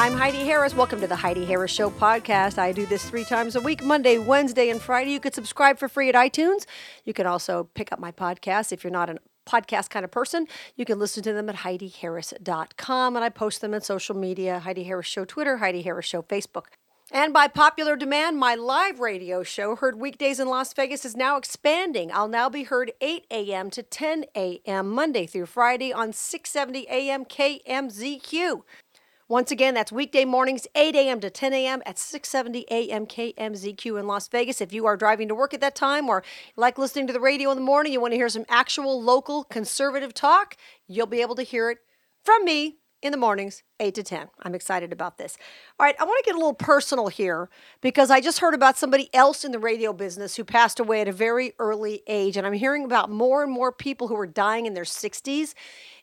I'm 0.00 0.14
Heidi 0.14 0.38
Harris. 0.38 0.74
Welcome 0.74 1.02
to 1.02 1.06
the 1.06 1.14
Heidi 1.14 1.44
Harris 1.44 1.70
Show 1.70 1.90
podcast. 1.90 2.56
I 2.56 2.72
do 2.72 2.86
this 2.86 3.06
three 3.06 3.22
times 3.22 3.54
a 3.54 3.60
week 3.60 3.84
Monday, 3.84 4.16
Wednesday, 4.16 4.70
and 4.70 4.80
Friday. 4.80 5.10
You 5.10 5.20
could 5.20 5.34
subscribe 5.34 5.78
for 5.78 5.90
free 5.90 6.08
at 6.08 6.14
iTunes. 6.14 6.64
You 7.04 7.12
can 7.12 7.26
also 7.26 7.68
pick 7.74 7.92
up 7.92 7.98
my 7.98 8.10
podcast 8.10 8.72
if 8.72 8.82
you're 8.82 8.90
not 8.90 9.10
a 9.10 9.18
podcast 9.46 9.90
kind 9.90 10.02
of 10.02 10.10
person. 10.10 10.46
You 10.74 10.86
can 10.86 10.98
listen 10.98 11.22
to 11.24 11.34
them 11.34 11.50
at 11.50 11.56
HeidiHarris.com, 11.56 13.14
and 13.14 13.22
I 13.22 13.28
post 13.28 13.60
them 13.60 13.74
on 13.74 13.82
social 13.82 14.16
media 14.16 14.60
Heidi 14.60 14.84
Harris 14.84 15.06
Show 15.06 15.26
Twitter, 15.26 15.58
Heidi 15.58 15.82
Harris 15.82 16.06
Show 16.06 16.22
Facebook. 16.22 16.68
And 17.12 17.34
by 17.34 17.46
popular 17.48 17.94
demand, 17.94 18.38
my 18.38 18.54
live 18.54 19.00
radio 19.00 19.42
show, 19.42 19.76
heard 19.76 20.00
weekdays 20.00 20.40
in 20.40 20.48
Las 20.48 20.72
Vegas, 20.72 21.04
is 21.04 21.14
now 21.14 21.36
expanding. 21.36 22.10
I'll 22.10 22.26
now 22.26 22.48
be 22.48 22.62
heard 22.62 22.92
8 23.02 23.26
a.m. 23.30 23.68
to 23.68 23.82
10 23.82 24.24
a.m. 24.34 24.88
Monday 24.88 25.26
through 25.26 25.44
Friday 25.46 25.92
on 25.92 26.14
670 26.14 26.86
a.m. 26.88 27.26
KMZQ. 27.26 28.62
Once 29.30 29.52
again, 29.52 29.74
that's 29.74 29.92
weekday 29.92 30.24
mornings, 30.24 30.66
8 30.74 30.96
a.m. 30.96 31.20
to 31.20 31.30
10 31.30 31.52
a.m. 31.52 31.82
at 31.86 32.00
670 32.00 32.66
a.m. 32.68 33.06
KMZQ 33.06 34.00
in 34.00 34.08
Las 34.08 34.26
Vegas. 34.26 34.60
If 34.60 34.72
you 34.72 34.86
are 34.86 34.96
driving 34.96 35.28
to 35.28 35.36
work 35.36 35.54
at 35.54 35.60
that 35.60 35.76
time 35.76 36.08
or 36.08 36.24
like 36.56 36.78
listening 36.78 37.06
to 37.06 37.12
the 37.12 37.20
radio 37.20 37.52
in 37.52 37.56
the 37.56 37.62
morning, 37.62 37.92
you 37.92 38.00
want 38.00 38.10
to 38.10 38.16
hear 38.16 38.28
some 38.28 38.44
actual 38.48 39.00
local 39.00 39.44
conservative 39.44 40.14
talk, 40.14 40.56
you'll 40.88 41.06
be 41.06 41.20
able 41.20 41.36
to 41.36 41.44
hear 41.44 41.70
it 41.70 41.78
from 42.24 42.44
me 42.44 42.78
in 43.02 43.12
the 43.12 43.16
mornings, 43.16 43.62
8 43.78 43.94
to 43.94 44.02
10. 44.02 44.28
I'm 44.42 44.54
excited 44.56 44.92
about 44.92 45.16
this. 45.16 45.38
All 45.78 45.86
right, 45.86 45.94
I 46.00 46.04
want 46.04 46.22
to 46.24 46.28
get 46.28 46.34
a 46.34 46.38
little 46.38 46.52
personal 46.52 47.06
here 47.06 47.48
because 47.80 48.10
I 48.10 48.20
just 48.20 48.40
heard 48.40 48.52
about 48.52 48.78
somebody 48.78 49.08
else 49.14 49.44
in 49.44 49.52
the 49.52 49.60
radio 49.60 49.92
business 49.92 50.34
who 50.34 50.44
passed 50.44 50.80
away 50.80 51.02
at 51.02 51.08
a 51.08 51.12
very 51.12 51.52
early 51.60 52.02
age. 52.08 52.36
And 52.36 52.44
I'm 52.46 52.52
hearing 52.52 52.84
about 52.84 53.10
more 53.10 53.44
and 53.44 53.52
more 53.52 53.70
people 53.70 54.08
who 54.08 54.16
are 54.16 54.26
dying 54.26 54.66
in 54.66 54.74
their 54.74 54.82
60s. 54.82 55.54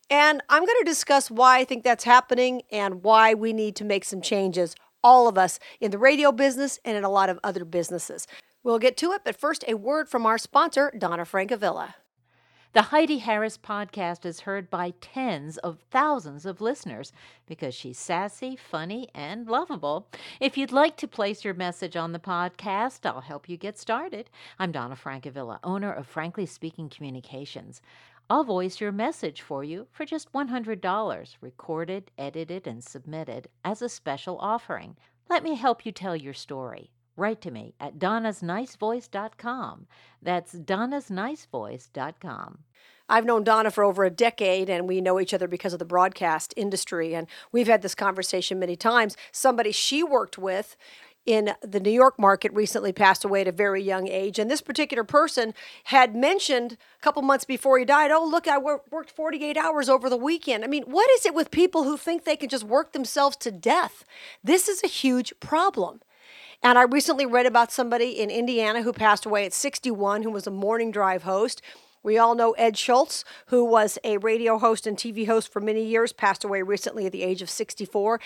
And 0.09 0.41
I'm 0.47 0.65
going 0.65 0.79
to 0.79 0.85
discuss 0.85 1.29
why 1.29 1.59
I 1.59 1.65
think 1.65 1.83
that's 1.83 2.05
happening 2.05 2.61
and 2.71 3.03
why 3.03 3.33
we 3.33 3.51
need 3.51 3.75
to 3.77 3.85
make 3.85 4.05
some 4.05 4.21
changes, 4.21 4.75
all 5.03 5.27
of 5.27 5.37
us 5.37 5.59
in 5.81 5.91
the 5.91 5.97
radio 5.97 6.31
business 6.31 6.79
and 6.85 6.95
in 6.97 7.03
a 7.03 7.09
lot 7.09 7.29
of 7.29 7.39
other 7.43 7.65
businesses. 7.65 8.25
We'll 8.63 8.79
get 8.79 8.97
to 8.97 9.11
it, 9.11 9.21
but 9.25 9.39
first, 9.39 9.65
a 9.67 9.73
word 9.75 10.09
from 10.09 10.25
our 10.25 10.37
sponsor, 10.37 10.93
Donna 10.97 11.23
Francavilla. 11.23 11.95
The 12.73 12.83
Heidi 12.83 13.19
Harris 13.19 13.57
podcast 13.57 14.25
is 14.25 14.41
heard 14.41 14.69
by 14.69 14.93
tens 15.01 15.57
of 15.57 15.79
thousands 15.89 16.45
of 16.45 16.61
listeners 16.61 17.11
because 17.47 17.73
she's 17.73 17.97
sassy, 17.97 18.55
funny, 18.55 19.07
and 19.15 19.47
lovable. 19.47 20.09
If 20.39 20.57
you'd 20.57 20.71
like 20.71 20.95
to 20.97 21.07
place 21.07 21.43
your 21.43 21.53
message 21.53 21.95
on 21.95 22.11
the 22.11 22.19
podcast, 22.19 23.05
I'll 23.05 23.21
help 23.21 23.49
you 23.49 23.57
get 23.57 23.79
started. 23.79 24.29
I'm 24.59 24.71
Donna 24.71 24.95
Francavilla, 24.95 25.59
owner 25.63 25.91
of 25.91 26.07
Frankly 26.07 26.45
Speaking 26.45 26.89
Communications. 26.89 27.81
I'll 28.29 28.43
voice 28.43 28.81
your 28.81 28.91
message 28.91 29.41
for 29.41 29.63
you 29.63 29.87
for 29.91 30.05
just 30.05 30.33
$100, 30.33 31.35
recorded, 31.39 32.11
edited, 32.17 32.67
and 32.67 32.83
submitted 32.83 33.47
as 33.63 33.81
a 33.81 33.87
special 33.87 34.37
offering. 34.39 34.97
Let 35.29 35.43
me 35.43 35.55
help 35.55 35.85
you 35.85 35.93
tell 35.93 36.15
your 36.15 36.33
story. 36.33 36.91
Write 37.15 37.39
to 37.41 37.51
me 37.51 37.73
at 37.79 37.99
donnasnicevoice.com. 37.99 39.87
That's 40.21 40.53
donnasnicevoice.com. 40.53 42.57
I've 43.09 43.25
known 43.25 43.45
Donna 43.45 43.71
for 43.71 43.85
over 43.85 44.03
a 44.03 44.09
decade, 44.09 44.69
and 44.69 44.87
we 44.87 44.99
know 44.99 45.19
each 45.19 45.33
other 45.33 45.47
because 45.47 45.71
of 45.71 45.79
the 45.79 45.85
broadcast 45.85 46.53
industry. 46.57 47.15
And 47.15 47.27
we've 47.53 47.67
had 47.67 47.81
this 47.81 47.95
conversation 47.95 48.59
many 48.59 48.75
times. 48.75 49.15
Somebody 49.31 49.71
she 49.71 50.03
worked 50.03 50.37
with 50.37 50.75
in 51.27 51.51
the 51.61 51.81
New 51.81 51.91
York 51.91 52.17
market 52.17 52.53
recently 52.53 52.93
passed 52.93 53.25
away 53.25 53.41
at 53.41 53.49
a 53.49 53.51
very 53.51 53.83
young 53.83 54.07
age. 54.07 54.39
And 54.39 54.49
this 54.49 54.61
particular 54.61 55.03
person 55.03 55.53
had 55.83 56.15
mentioned 56.15 56.73
a 56.73 57.03
couple 57.03 57.21
months 57.21 57.43
before 57.43 57.77
he 57.77 57.85
died, 57.85 58.11
oh, 58.11 58.25
look, 58.25 58.47
I 58.47 58.57
worked 58.57 59.11
48 59.11 59.57
hours 59.57 59.89
over 59.89 60.09
the 60.09 60.17
weekend. 60.17 60.63
I 60.63 60.67
mean, 60.67 60.83
what 60.83 61.09
is 61.11 61.25
it 61.25 61.35
with 61.35 61.51
people 61.51 61.83
who 61.83 61.97
think 61.97 62.23
they 62.23 62.37
can 62.37 62.47
just 62.47 62.63
work 62.63 62.93
themselves 62.93 63.35
to 63.37 63.51
death? 63.51 64.05
This 64.41 64.69
is 64.69 64.81
a 64.83 64.87
huge 64.87 65.33
problem. 65.41 65.99
And 66.63 66.79
I 66.79 66.83
recently 66.83 67.25
read 67.25 67.45
about 67.45 67.73
somebody 67.73 68.19
in 68.19 68.31
Indiana 68.31 68.81
who 68.81 68.93
passed 68.93 69.25
away 69.25 69.45
at 69.45 69.53
61 69.53 70.23
who 70.23 70.31
was 70.31 70.47
a 70.47 70.51
morning 70.51 70.91
drive 70.91 71.23
host. 71.23 71.61
We 72.03 72.17
all 72.17 72.35
know 72.35 72.53
Ed 72.53 72.77
Schultz, 72.77 73.25
who 73.47 73.65
was 73.65 73.99
a 74.05 74.17
radio 74.17 74.57
host 74.57 74.87
and 74.87 74.97
TV 74.97 75.27
host 75.27 75.51
for 75.51 75.59
many 75.59 75.83
years, 75.83 76.13
passed 76.13 76.45
away 76.45 76.61
recently 76.61 77.05
at 77.05 77.11
the 77.11 77.21
age 77.21 77.41
of 77.41 77.49
64. 77.49 78.21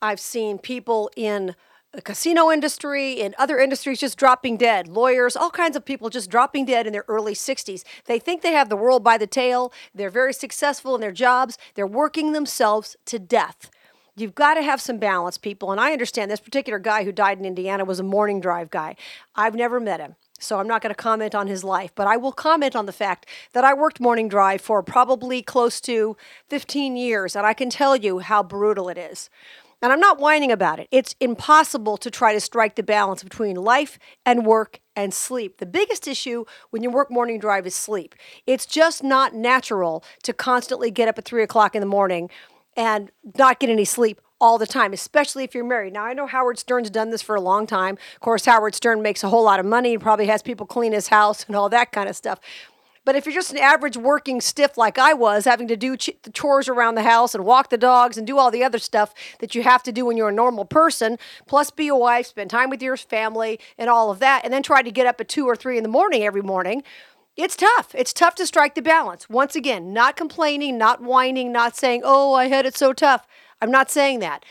I've 0.00 0.20
seen 0.20 0.58
people 0.58 1.10
in 1.16 1.54
the 1.96 2.02
casino 2.02 2.50
industry, 2.50 3.22
and 3.22 3.34
other 3.36 3.58
industries, 3.58 3.98
just 3.98 4.18
dropping 4.18 4.58
dead. 4.58 4.86
Lawyers, 4.86 5.34
all 5.34 5.50
kinds 5.50 5.76
of 5.76 5.84
people 5.84 6.10
just 6.10 6.30
dropping 6.30 6.66
dead 6.66 6.86
in 6.86 6.92
their 6.92 7.06
early 7.08 7.32
60s. 7.32 7.84
They 8.04 8.18
think 8.18 8.42
they 8.42 8.52
have 8.52 8.68
the 8.68 8.76
world 8.76 9.02
by 9.02 9.18
the 9.18 9.26
tail. 9.26 9.72
They're 9.94 10.10
very 10.10 10.34
successful 10.34 10.94
in 10.94 11.00
their 11.00 11.10
jobs. 11.10 11.56
They're 11.74 11.86
working 11.86 12.32
themselves 12.32 12.96
to 13.06 13.18
death. 13.18 13.70
You've 14.14 14.34
got 14.34 14.54
to 14.54 14.62
have 14.62 14.80
some 14.80 14.98
balance, 14.98 15.38
people. 15.38 15.72
And 15.72 15.80
I 15.80 15.92
understand 15.92 16.30
this 16.30 16.40
particular 16.40 16.78
guy 16.78 17.04
who 17.04 17.12
died 17.12 17.38
in 17.38 17.44
Indiana 17.44 17.84
was 17.84 17.98
a 17.98 18.04
morning 18.04 18.40
drive 18.40 18.70
guy. 18.70 18.96
I've 19.34 19.54
never 19.54 19.80
met 19.80 20.00
him. 20.00 20.16
So 20.38 20.58
I'm 20.58 20.68
not 20.68 20.82
going 20.82 20.94
to 20.94 21.02
comment 21.02 21.34
on 21.34 21.46
his 21.46 21.64
life, 21.64 21.92
but 21.94 22.06
I 22.06 22.18
will 22.18 22.32
comment 22.32 22.76
on 22.76 22.84
the 22.84 22.92
fact 22.92 23.26
that 23.54 23.64
I 23.64 23.72
worked 23.72 24.00
morning 24.00 24.28
drive 24.28 24.60
for 24.60 24.82
probably 24.82 25.40
close 25.40 25.80
to 25.82 26.14
15 26.50 26.94
years, 26.94 27.34
and 27.34 27.46
I 27.46 27.54
can 27.54 27.70
tell 27.70 27.96
you 27.96 28.18
how 28.18 28.42
brutal 28.42 28.90
it 28.90 28.98
is. 28.98 29.30
And 29.82 29.92
I'm 29.92 30.00
not 30.00 30.18
whining 30.18 30.50
about 30.50 30.80
it. 30.80 30.88
It's 30.90 31.14
impossible 31.20 31.96
to 31.98 32.10
try 32.10 32.32
to 32.32 32.40
strike 32.40 32.76
the 32.76 32.82
balance 32.82 33.22
between 33.22 33.56
life 33.56 33.98
and 34.24 34.46
work 34.46 34.80
and 34.94 35.12
sleep. 35.12 35.58
The 35.58 35.66
biggest 35.66 36.08
issue 36.08 36.44
when 36.70 36.82
you 36.82 36.90
work 36.90 37.10
morning 37.10 37.38
drive 37.38 37.66
is 37.66 37.74
sleep. 37.74 38.14
It's 38.46 38.64
just 38.64 39.04
not 39.04 39.34
natural 39.34 40.02
to 40.22 40.32
constantly 40.32 40.90
get 40.90 41.08
up 41.08 41.18
at 41.18 41.24
three 41.24 41.42
o'clock 41.42 41.74
in 41.74 41.80
the 41.80 41.86
morning 41.86 42.30
and 42.76 43.10
not 43.38 43.60
get 43.60 43.70
any 43.70 43.84
sleep 43.84 44.20
all 44.40 44.58
the 44.58 44.66
time, 44.66 44.92
especially 44.92 45.44
if 45.44 45.54
you're 45.54 45.64
married. 45.64 45.92
Now, 45.92 46.04
I 46.04 46.12
know 46.12 46.26
Howard 46.26 46.58
Stern's 46.58 46.90
done 46.90 47.10
this 47.10 47.22
for 47.22 47.34
a 47.34 47.40
long 47.40 47.66
time. 47.66 47.96
Of 48.14 48.20
course, 48.20 48.44
Howard 48.44 48.74
Stern 48.74 49.02
makes 49.02 49.24
a 49.24 49.28
whole 49.28 49.44
lot 49.44 49.60
of 49.60 49.66
money. 49.66 49.90
He 49.90 49.98
probably 49.98 50.26
has 50.26 50.42
people 50.42 50.66
clean 50.66 50.92
his 50.92 51.08
house 51.08 51.44
and 51.46 51.56
all 51.56 51.68
that 51.70 51.92
kind 51.92 52.08
of 52.08 52.16
stuff. 52.16 52.40
But 53.06 53.14
if 53.14 53.24
you're 53.24 53.32
just 53.32 53.52
an 53.52 53.58
average 53.58 53.96
working 53.96 54.40
stiff 54.40 54.76
like 54.76 54.98
I 54.98 55.14
was, 55.14 55.44
having 55.44 55.68
to 55.68 55.76
do 55.76 55.96
ch- 55.96 56.10
chores 56.34 56.68
around 56.68 56.96
the 56.96 57.04
house 57.04 57.36
and 57.36 57.44
walk 57.44 57.70
the 57.70 57.78
dogs 57.78 58.18
and 58.18 58.26
do 58.26 58.36
all 58.36 58.50
the 58.50 58.64
other 58.64 58.80
stuff 58.80 59.14
that 59.38 59.54
you 59.54 59.62
have 59.62 59.84
to 59.84 59.92
do 59.92 60.04
when 60.04 60.16
you're 60.16 60.28
a 60.28 60.32
normal 60.32 60.64
person, 60.64 61.16
plus 61.46 61.70
be 61.70 61.86
a 61.86 61.94
wife, 61.94 62.26
spend 62.26 62.50
time 62.50 62.68
with 62.68 62.82
your 62.82 62.96
family 62.96 63.60
and 63.78 63.88
all 63.88 64.10
of 64.10 64.18
that, 64.18 64.44
and 64.44 64.52
then 64.52 64.62
try 64.62 64.82
to 64.82 64.90
get 64.90 65.06
up 65.06 65.20
at 65.20 65.28
two 65.28 65.46
or 65.46 65.54
three 65.54 65.76
in 65.76 65.84
the 65.84 65.88
morning 65.88 66.24
every 66.24 66.42
morning, 66.42 66.82
it's 67.36 67.54
tough. 67.54 67.94
It's 67.94 68.12
tough 68.12 68.34
to 68.36 68.46
strike 68.46 68.74
the 68.74 68.82
balance. 68.82 69.30
Once 69.30 69.54
again, 69.54 69.92
not 69.92 70.16
complaining, 70.16 70.76
not 70.76 71.00
whining, 71.00 71.52
not 71.52 71.76
saying, 71.76 72.02
oh, 72.04 72.34
I 72.34 72.48
had 72.48 72.66
it 72.66 72.76
so 72.76 72.92
tough. 72.92 73.24
I'm 73.62 73.70
not 73.70 73.88
saying 73.88 74.18
that. 74.18 74.44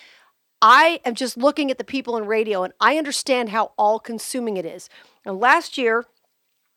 I 0.62 1.02
am 1.04 1.14
just 1.14 1.36
looking 1.36 1.72
at 1.72 1.78
the 1.78 1.84
people 1.84 2.16
in 2.16 2.26
radio 2.26 2.64
and 2.64 2.74
I 2.80 2.98
understand 2.98 3.50
how 3.50 3.74
all 3.78 4.00
consuming 4.00 4.56
it 4.56 4.66
is. 4.66 4.88
And 5.26 5.42
last 5.42 5.78
year, 5.78 6.06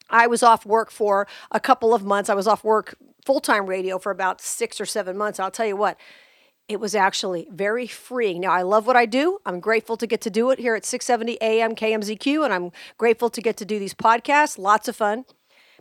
I 0.09 0.27
was 0.27 0.43
off 0.43 0.65
work 0.65 0.91
for 0.91 1.27
a 1.51 1.59
couple 1.59 1.93
of 1.93 2.03
months. 2.03 2.29
I 2.29 2.35
was 2.35 2.47
off 2.47 2.63
work 2.63 2.95
full 3.25 3.39
time 3.39 3.67
radio 3.67 3.97
for 3.97 4.11
about 4.11 4.41
six 4.41 4.79
or 4.81 4.85
seven 4.85 5.17
months. 5.17 5.39
I'll 5.39 5.51
tell 5.51 5.65
you 5.67 5.75
what, 5.75 5.97
it 6.67 6.79
was 6.79 6.93
actually 6.93 7.47
very 7.51 7.87
freeing. 7.87 8.41
Now, 8.41 8.51
I 8.51 8.61
love 8.61 8.85
what 8.85 8.95
I 8.95 9.05
do. 9.05 9.39
I'm 9.45 9.59
grateful 9.59 9.97
to 9.97 10.05
get 10.07 10.21
to 10.21 10.29
do 10.29 10.51
it 10.51 10.59
here 10.59 10.75
at 10.75 10.85
670 10.85 11.41
AM 11.41 11.75
KMZQ, 11.75 12.45
and 12.45 12.53
I'm 12.53 12.71
grateful 12.97 13.29
to 13.31 13.41
get 13.41 13.57
to 13.57 13.65
do 13.65 13.79
these 13.79 13.95
podcasts. 13.95 14.57
Lots 14.57 14.87
of 14.87 14.95
fun. 14.95 15.25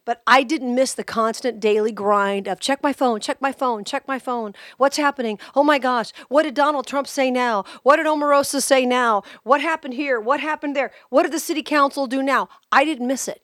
But 0.06 0.22
I 0.26 0.42
didn't 0.42 0.74
miss 0.74 0.94
the 0.94 1.04
constant 1.04 1.60
daily 1.60 1.92
grind 1.92 2.48
of 2.48 2.60
check 2.60 2.82
my 2.82 2.94
phone, 2.94 3.20
check 3.20 3.42
my 3.42 3.52
phone, 3.52 3.84
check 3.84 4.08
my 4.08 4.18
phone. 4.18 4.54
What's 4.78 4.96
happening? 4.96 5.38
Oh 5.54 5.62
my 5.62 5.78
gosh, 5.78 6.12
what 6.28 6.44
did 6.44 6.54
Donald 6.54 6.86
Trump 6.86 7.06
say 7.06 7.30
now? 7.30 7.64
What 7.82 7.96
did 7.96 8.06
Omarosa 8.06 8.62
say 8.62 8.86
now? 8.86 9.22
What 9.42 9.60
happened 9.60 9.92
here? 9.92 10.18
What 10.18 10.40
happened 10.40 10.74
there? 10.74 10.92
What 11.10 11.24
did 11.24 11.32
the 11.32 11.38
city 11.38 11.62
council 11.62 12.06
do 12.06 12.22
now? 12.22 12.48
I 12.72 12.86
didn't 12.86 13.06
miss 13.06 13.28
it. 13.28 13.42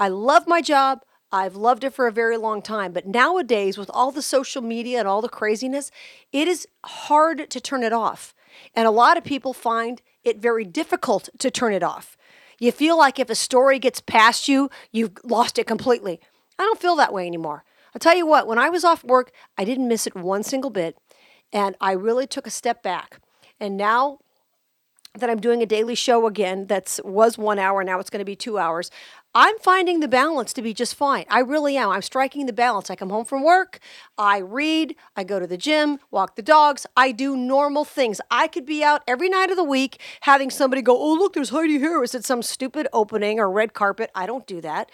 I 0.00 0.08
love 0.08 0.48
my 0.48 0.60
job. 0.62 1.02
I've 1.30 1.54
loved 1.54 1.84
it 1.84 1.94
for 1.94 2.08
a 2.08 2.12
very 2.12 2.36
long 2.36 2.62
time. 2.62 2.92
But 2.92 3.06
nowadays, 3.06 3.78
with 3.78 3.90
all 3.94 4.10
the 4.10 4.22
social 4.22 4.62
media 4.62 4.98
and 4.98 5.06
all 5.06 5.22
the 5.22 5.28
craziness, 5.28 5.92
it 6.32 6.48
is 6.48 6.66
hard 6.84 7.48
to 7.50 7.60
turn 7.60 7.84
it 7.84 7.92
off. 7.92 8.34
And 8.74 8.88
a 8.88 8.90
lot 8.90 9.16
of 9.16 9.22
people 9.22 9.52
find 9.52 10.02
it 10.24 10.38
very 10.38 10.64
difficult 10.64 11.28
to 11.38 11.50
turn 11.50 11.72
it 11.72 11.84
off. 11.84 12.16
You 12.58 12.72
feel 12.72 12.98
like 12.98 13.18
if 13.18 13.30
a 13.30 13.34
story 13.34 13.78
gets 13.78 14.00
past 14.00 14.48
you, 14.48 14.70
you've 14.90 15.12
lost 15.22 15.58
it 15.58 15.66
completely. 15.66 16.18
I 16.58 16.64
don't 16.64 16.80
feel 16.80 16.96
that 16.96 17.12
way 17.12 17.26
anymore. 17.26 17.64
I'll 17.94 18.00
tell 18.00 18.16
you 18.16 18.26
what, 18.26 18.46
when 18.46 18.58
I 18.58 18.70
was 18.70 18.84
off 18.84 19.04
work, 19.04 19.32
I 19.56 19.64
didn't 19.64 19.88
miss 19.88 20.06
it 20.06 20.14
one 20.14 20.42
single 20.42 20.70
bit. 20.70 20.96
And 21.52 21.76
I 21.80 21.92
really 21.92 22.26
took 22.26 22.46
a 22.46 22.50
step 22.50 22.82
back. 22.82 23.20
And 23.58 23.76
now 23.76 24.18
that 25.14 25.28
I'm 25.28 25.40
doing 25.40 25.62
a 25.62 25.66
daily 25.66 25.94
show 25.94 26.26
again 26.26 26.66
that's 26.66 27.00
was 27.02 27.36
1 27.36 27.58
hour 27.58 27.82
now 27.82 27.98
it's 27.98 28.10
going 28.10 28.20
to 28.20 28.24
be 28.24 28.36
2 28.36 28.58
hours 28.58 28.90
I'm 29.32 29.56
finding 29.60 30.00
the 30.00 30.08
balance 30.08 30.52
to 30.54 30.62
be 30.62 30.74
just 30.74 30.96
fine. 30.96 31.24
I 31.30 31.38
really 31.38 31.76
am. 31.76 31.90
I'm 31.90 32.02
striking 32.02 32.46
the 32.46 32.52
balance. 32.52 32.90
I 32.90 32.96
come 32.96 33.10
home 33.10 33.24
from 33.24 33.44
work, 33.44 33.78
I 34.18 34.38
read, 34.38 34.96
I 35.14 35.22
go 35.22 35.38
to 35.38 35.46
the 35.46 35.56
gym, 35.56 36.00
walk 36.10 36.34
the 36.34 36.42
dogs, 36.42 36.84
I 36.96 37.12
do 37.12 37.36
normal 37.36 37.84
things. 37.84 38.20
I 38.28 38.48
could 38.48 38.66
be 38.66 38.82
out 38.82 39.02
every 39.06 39.28
night 39.28 39.50
of 39.50 39.56
the 39.56 39.62
week 39.62 40.00
having 40.22 40.50
somebody 40.50 40.82
go, 40.82 40.98
"Oh, 40.98 41.14
look, 41.14 41.34
there's 41.34 41.50
Heidi 41.50 41.78
Harris 41.78 42.12
at 42.16 42.24
some 42.24 42.42
stupid 42.42 42.88
opening 42.92 43.38
or 43.38 43.48
red 43.48 43.72
carpet." 43.72 44.10
I 44.16 44.26
don't 44.26 44.46
do 44.48 44.60
that. 44.62 44.90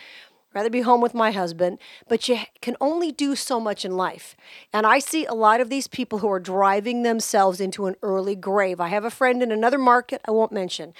rather 0.54 0.70
be 0.70 0.80
home 0.80 1.02
with 1.02 1.12
my 1.12 1.32
husband, 1.32 1.78
but 2.08 2.28
you 2.28 2.38
can 2.62 2.76
only 2.80 3.12
do 3.12 3.36
so 3.36 3.60
much 3.60 3.84
in 3.84 3.94
life. 3.94 4.34
And 4.72 4.86
I 4.86 5.00
see 5.00 5.26
a 5.26 5.34
lot 5.34 5.60
of 5.60 5.68
these 5.68 5.86
people 5.86 6.20
who 6.20 6.30
are 6.30 6.40
driving 6.40 7.02
themselves 7.02 7.60
into 7.60 7.84
an 7.84 7.96
early 8.02 8.34
grave. 8.34 8.80
I 8.80 8.88
have 8.88 9.04
a 9.04 9.10
friend 9.10 9.42
in 9.42 9.52
another 9.52 9.76
market 9.76 10.22
I 10.26 10.30
won't 10.30 10.52
mention 10.52 10.94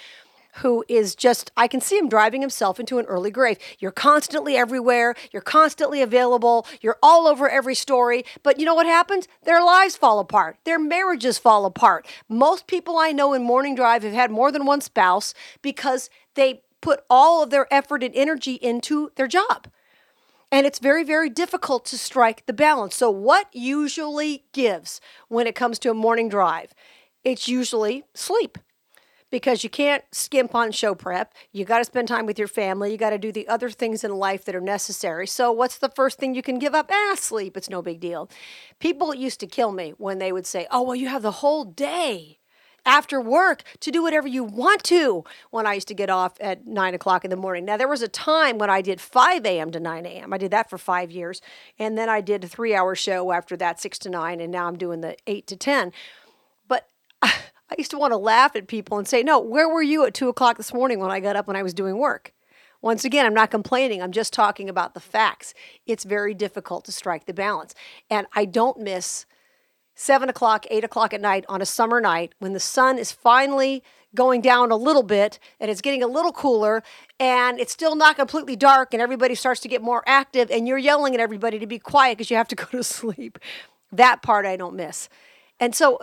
who 0.59 0.85
is 0.89 1.15
just, 1.15 1.51
I 1.57 1.69
can 1.69 1.81
see 1.81 1.99
him 1.99 2.09
driving 2.09 2.41
himself 2.41 2.81
into 2.81 2.99
an 2.99 3.07
early 3.07 3.31
grave. 3.31 3.59
You're 3.79 3.93
constantly 3.93 4.57
everywhere, 4.57 5.15
you're 5.33 5.43
constantly 5.43 6.03
available, 6.03 6.67
you're 6.81 6.99
all 7.03 7.27
over 7.27 7.49
every 7.49 7.75
story. 7.75 8.25
But 8.43 8.59
you 8.59 8.65
know 8.65 8.75
what 8.75 8.87
happens? 8.87 9.29
Their 9.45 9.63
lives 9.63 9.97
fall 9.97 10.19
apart, 10.19 10.59
their 10.65 10.79
marriages 10.79 11.39
fall 11.39 11.67
apart. 11.67 12.07
Most 12.29 12.67
people 12.67 12.97
I 12.99 13.13
know 13.13 13.33
in 13.33 13.43
Morning 13.43 13.75
Drive 13.75 14.03
have 14.03 14.13
had 14.13 14.31
more 14.31 14.51
than 14.51 14.67
one 14.67 14.81
spouse 14.81 15.35
because 15.63 16.09
they 16.35 16.63
put 16.81 17.01
all 17.11 17.43
of 17.43 17.51
their 17.51 17.73
effort 17.73 18.03
and 18.03 18.15
energy 18.15 18.55
into 18.55 19.11
their 19.17 19.29
job. 19.29 19.69
And 20.53 20.65
it's 20.65 20.79
very, 20.79 21.03
very 21.03 21.29
difficult 21.29 21.85
to 21.87 21.99
strike 21.99 22.47
the 22.47 22.53
balance. 22.53 22.95
So, 22.95 23.11
what 23.11 23.49
usually 23.53 24.45
gives 24.53 25.01
when 25.29 25.47
it 25.47 25.57
comes 25.57 25.79
to 25.81 25.91
a 25.91 25.95
morning 25.95 26.29
drive? 26.29 26.73
It's 27.25 27.49
usually 27.49 28.05
sleep 28.15 28.59
because 29.31 29.65
you 29.65 29.71
can't 29.71 30.05
skimp 30.13 30.55
on 30.55 30.73
show 30.73 30.95
prep. 30.95 31.35
You 31.53 31.65
got 31.65 31.79
to 31.79 31.85
spend 31.85 32.09
time 32.09 32.27
with 32.27 32.39
your 32.39 32.49
family. 32.49 32.93
You 32.93 32.99
got 32.99 33.11
to 33.11 33.19
do 33.19 33.33
the 33.33 33.49
other 33.49 33.71
things 33.71 34.05
in 34.05 34.17
life 34.17 34.45
that 34.45 34.55
are 34.55 34.61
necessary. 34.61 35.27
So, 35.27 35.51
what's 35.53 35.79
the 35.79 35.89
first 35.89 36.19
thing 36.19 36.35
you 36.35 36.43
can 36.43 36.59
give 36.59 36.75
up? 36.75 36.91
Ah, 36.93 37.15
sleep. 37.17 37.57
It's 37.57 37.71
no 37.71 37.83
big 37.83 38.01
deal. 38.01 38.31
People 38.79 39.15
used 39.15 39.41
to 39.41 39.47
kill 39.47 39.73
me 39.73 39.95
when 39.99 40.19
they 40.19 40.33
would 40.33 40.47
say, 40.47 40.67
Oh, 40.71 40.83
well, 40.83 40.97
you 40.97 41.09
have 41.09 41.23
the 41.23 41.33
whole 41.33 41.65
day 41.65 42.39
after 42.87 43.21
work 43.21 43.65
to 43.81 43.91
do 43.91 44.03
whatever 44.03 44.29
you 44.29 44.45
want 44.45 44.85
to 44.85 45.25
when 45.51 45.67
I 45.67 45.75
used 45.75 45.89
to 45.89 45.95
get 45.95 46.09
off 46.09 46.35
at 46.41 46.67
nine 46.67 46.95
o'clock 46.95 47.25
in 47.25 47.31
the 47.31 47.37
morning. 47.37 47.65
Now, 47.65 47.77
there 47.77 47.89
was 47.89 48.01
a 48.01 48.09
time 48.09 48.59
when 48.59 48.71
I 48.71 48.81
did 48.81 49.01
5 49.01 49.45
a.m. 49.45 49.73
to 49.73 49.81
9 49.81 50.07
a.m. 50.07 50.33
I 50.33 50.39
did 50.39 50.53
that 50.53 50.71
for 50.71 50.79
five 50.79 51.11
years. 51.11 51.43
And 51.79 51.99
then 51.99 52.09
I 52.09 52.21
did 52.21 52.45
a 52.45 52.49
three 52.49 52.75
hour 52.75 52.95
show 52.95 53.33
after 53.33 53.57
that, 53.57 53.81
6 53.81 53.99
to 54.01 54.11
9. 54.11 54.41
And 54.41 54.53
now 54.53 54.69
I'm 54.69 54.79
doing 54.79 55.01
the 55.01 55.17
8 55.27 55.47
to 55.49 55.57
10. 55.57 55.93
Used 57.77 57.91
to 57.91 57.99
want 57.99 58.13
to 58.13 58.17
laugh 58.17 58.57
at 58.57 58.69
people 58.69 58.99
and 58.99 59.07
say, 59.07 59.23
No, 59.23 59.39
where 59.39 59.69
were 59.69 59.83
you 59.83 60.05
at 60.07 60.15
two 60.15 60.29
o'clock 60.29 60.57
this 60.57 60.73
morning 60.73 60.99
when 60.99 61.11
I 61.11 61.21
got 61.21 61.37
up 61.37 61.47
when 61.47 61.57
I 61.57 61.63
was 61.63 61.75
doing 61.75 61.99
work? 61.99 62.33
Once 62.83 63.05
again, 63.05 63.27
I'm 63.27 63.35
not 63.35 63.51
complaining. 63.51 64.03
I'm 64.03 64.13
just 64.13 64.33
talking 64.33 64.69
about 64.69 64.95
the 64.95 65.01
facts. 65.01 65.55
It's 65.87 66.05
very 66.05 66.35
difficult 66.35 66.85
to 66.85 66.93
strike 66.93 67.27
the 67.27 67.35
balance. 67.35 67.75
And 68.11 68.27
I 68.35 68.45
don't 68.45 68.79
miss 68.79 69.27
seven 69.95 70.29
o'clock, 70.29 70.67
eight 70.71 70.85
o'clock 70.85 71.13
at 71.13 71.21
night 71.21 71.45
on 71.49 71.61
a 71.61 71.67
summer 71.67 72.01
night 72.01 72.35
when 72.39 72.53
the 72.53 72.61
sun 72.61 72.99
is 72.99 73.11
finally 73.13 73.83
going 74.15 74.41
down 74.41 74.71
a 74.71 74.77
little 74.77 75.03
bit 75.03 75.39
and 75.59 75.71
it's 75.71 75.81
getting 75.81 76.03
a 76.03 76.07
little 76.07 76.33
cooler 76.33 76.83
and 77.19 77.59
it's 77.59 77.73
still 77.73 77.97
not 77.97 78.17
completely 78.17 78.57
dark 78.57 78.93
and 78.93 79.03
everybody 79.03 79.35
starts 79.35 79.61
to 79.61 79.69
get 79.69 79.83
more 79.83 80.03
active 80.07 80.51
and 80.51 80.69
you're 80.69 80.79
yelling 80.79 81.15
at 81.15 81.21
everybody 81.21 81.59
to 81.59 81.67
be 81.67 81.79
quiet 81.79 82.17
because 82.17 82.31
you 82.31 82.37
have 82.37 82.49
to 82.49 82.55
go 82.57 82.67
to 82.67 82.85
sleep. 82.85 83.39
That 83.91 84.23
part 84.23 84.47
I 84.47 84.57
don't 84.57 84.77
miss. 84.77 85.09
And 85.59 85.75
so 85.75 85.99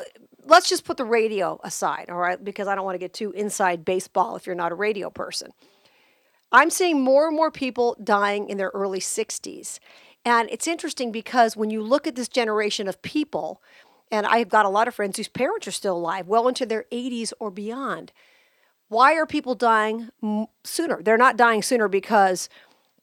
let's 0.45 0.69
just 0.69 0.85
put 0.85 0.97
the 0.97 1.05
radio 1.05 1.59
aside, 1.63 2.07
all 2.09 2.17
right? 2.17 2.43
Because 2.43 2.67
I 2.67 2.75
don't 2.75 2.85
want 2.85 2.95
to 2.95 2.99
get 2.99 3.13
too 3.13 3.31
inside 3.31 3.85
baseball 3.85 4.35
if 4.35 4.45
you're 4.45 4.55
not 4.55 4.71
a 4.71 4.75
radio 4.75 5.09
person. 5.09 5.51
I'm 6.51 6.69
seeing 6.69 7.01
more 7.01 7.27
and 7.27 7.35
more 7.35 7.51
people 7.51 7.97
dying 8.03 8.49
in 8.49 8.57
their 8.57 8.71
early 8.73 8.99
60s. 8.99 9.79
And 10.25 10.49
it's 10.51 10.67
interesting 10.67 11.11
because 11.11 11.57
when 11.57 11.69
you 11.69 11.81
look 11.81 12.07
at 12.07 12.15
this 12.15 12.27
generation 12.27 12.87
of 12.87 13.01
people, 13.01 13.61
and 14.11 14.25
I've 14.25 14.49
got 14.49 14.65
a 14.65 14.69
lot 14.69 14.87
of 14.87 14.95
friends 14.95 15.17
whose 15.17 15.27
parents 15.27 15.67
are 15.67 15.71
still 15.71 15.97
alive, 15.97 16.27
well 16.27 16.47
into 16.47 16.65
their 16.65 16.85
80s 16.91 17.33
or 17.39 17.49
beyond. 17.49 18.11
Why 18.87 19.15
are 19.15 19.25
people 19.25 19.55
dying 19.55 20.09
sooner? 20.63 21.01
They're 21.01 21.17
not 21.17 21.35
dying 21.35 21.63
sooner 21.63 21.87
because 21.87 22.47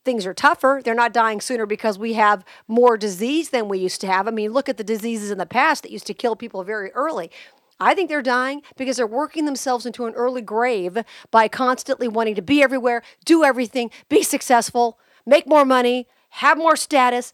things 0.05 0.27
are 0.27 0.35
tougher. 0.35 0.81
They're 0.85 0.95
not 0.95 1.13
dying 1.13 1.41
sooner 1.41 1.67
because 1.67 1.99
we 1.99 2.15
have 2.15 2.45
more 2.67 2.97
disease 2.97 3.51
than 3.51 3.69
we 3.69 3.79
used 3.79 4.01
to 4.03 4.07
have. 4.07 4.27
I 4.27 4.31
mean, 4.31 4.53
look 4.53 4.69
at 4.69 4.77
the 4.77 4.85
diseases 4.85 5.31
in 5.31 5.39
the 5.39 5.47
past 5.47 5.83
that 5.83 5.93
used 5.93 6.07
to 6.07 6.15
kill 6.15 6.37
people 6.37 6.65
very 6.65 6.91
early. 6.93 7.31
I 7.79 7.95
think 7.95 8.09
they're 8.09 8.23
dying 8.23 8.63
because 8.77 8.99
they're 8.99 9.07
working 9.07 9.47
themselves 9.47 9.87
into 9.87 10.07
an 10.07 10.15
early 10.15 10.43
grave 10.43 10.99
by 11.31 11.49
constantly 11.49 12.09
wanting 12.09 12.35
to 12.35 12.43
be 12.43 12.63
everywhere, 12.63 13.03
do 13.25 13.43
everything, 13.43 13.91
be 14.09 14.23
successful, 14.23 14.99
make 15.25 15.47
more 15.47 15.65
money, 15.65 16.07
have 16.31 16.59
more 16.59 16.77
status. 16.77 17.33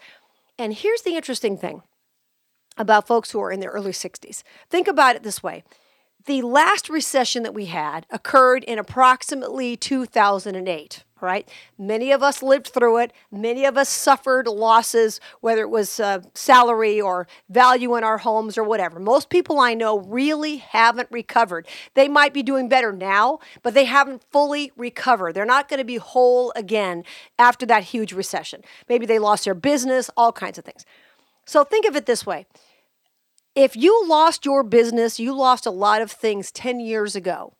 And 0.56 0.72
here's 0.72 1.02
the 1.02 1.16
interesting 1.16 1.56
thing 1.56 1.82
about 2.76 3.08
folks 3.08 3.32
who 3.32 3.40
are 3.40 3.50
in 3.50 3.60
their 3.60 3.70
early 3.70 3.90
60s. 3.90 4.42
Think 4.70 4.86
about 4.86 5.16
it 5.16 5.22
this 5.22 5.42
way 5.42 5.64
the 6.26 6.42
last 6.42 6.88
recession 6.88 7.42
that 7.44 7.54
we 7.54 7.66
had 7.66 8.06
occurred 8.10 8.64
in 8.64 8.78
approximately 8.78 9.76
2008 9.76 11.04
right? 11.20 11.48
Many 11.78 12.12
of 12.12 12.22
us 12.22 12.42
lived 12.42 12.68
through 12.68 12.98
it. 12.98 13.12
Many 13.32 13.64
of 13.64 13.78
us 13.78 13.88
suffered 13.88 14.46
losses, 14.46 15.20
whether 15.40 15.62
it 15.62 15.70
was 15.70 15.98
uh, 15.98 16.20
salary 16.34 17.00
or 17.00 17.26
value 17.48 17.96
in 17.96 18.04
our 18.04 18.18
homes 18.18 18.58
or 18.58 18.64
whatever. 18.64 19.00
Most 19.00 19.30
people 19.30 19.58
I 19.58 19.74
know 19.74 20.00
really 20.00 20.56
haven't 20.56 21.08
recovered. 21.10 21.66
They 21.94 22.08
might 22.08 22.34
be 22.34 22.42
doing 22.42 22.68
better 22.68 22.92
now, 22.92 23.38
but 23.62 23.74
they 23.74 23.84
haven't 23.84 24.24
fully 24.30 24.72
recovered. 24.76 25.34
They're 25.34 25.46
not 25.46 25.68
going 25.68 25.78
to 25.78 25.84
be 25.84 25.96
whole 25.96 26.52
again 26.54 27.04
after 27.38 27.64
that 27.66 27.84
huge 27.84 28.12
recession. 28.12 28.62
Maybe 28.88 29.06
they 29.06 29.18
lost 29.18 29.44
their 29.44 29.54
business, 29.54 30.10
all 30.16 30.32
kinds 30.32 30.58
of 30.58 30.64
things. 30.64 30.84
So 31.46 31.64
think 31.64 31.86
of 31.86 31.96
it 31.96 32.06
this 32.06 32.26
way. 32.26 32.46
If 33.56 33.74
you 33.74 34.06
lost 34.06 34.44
your 34.44 34.62
business, 34.62 35.18
you 35.18 35.34
lost 35.34 35.66
a 35.66 35.70
lot 35.70 36.02
of 36.02 36.12
things 36.12 36.52
10 36.52 36.78
years 36.78 37.16
ago 37.16 37.54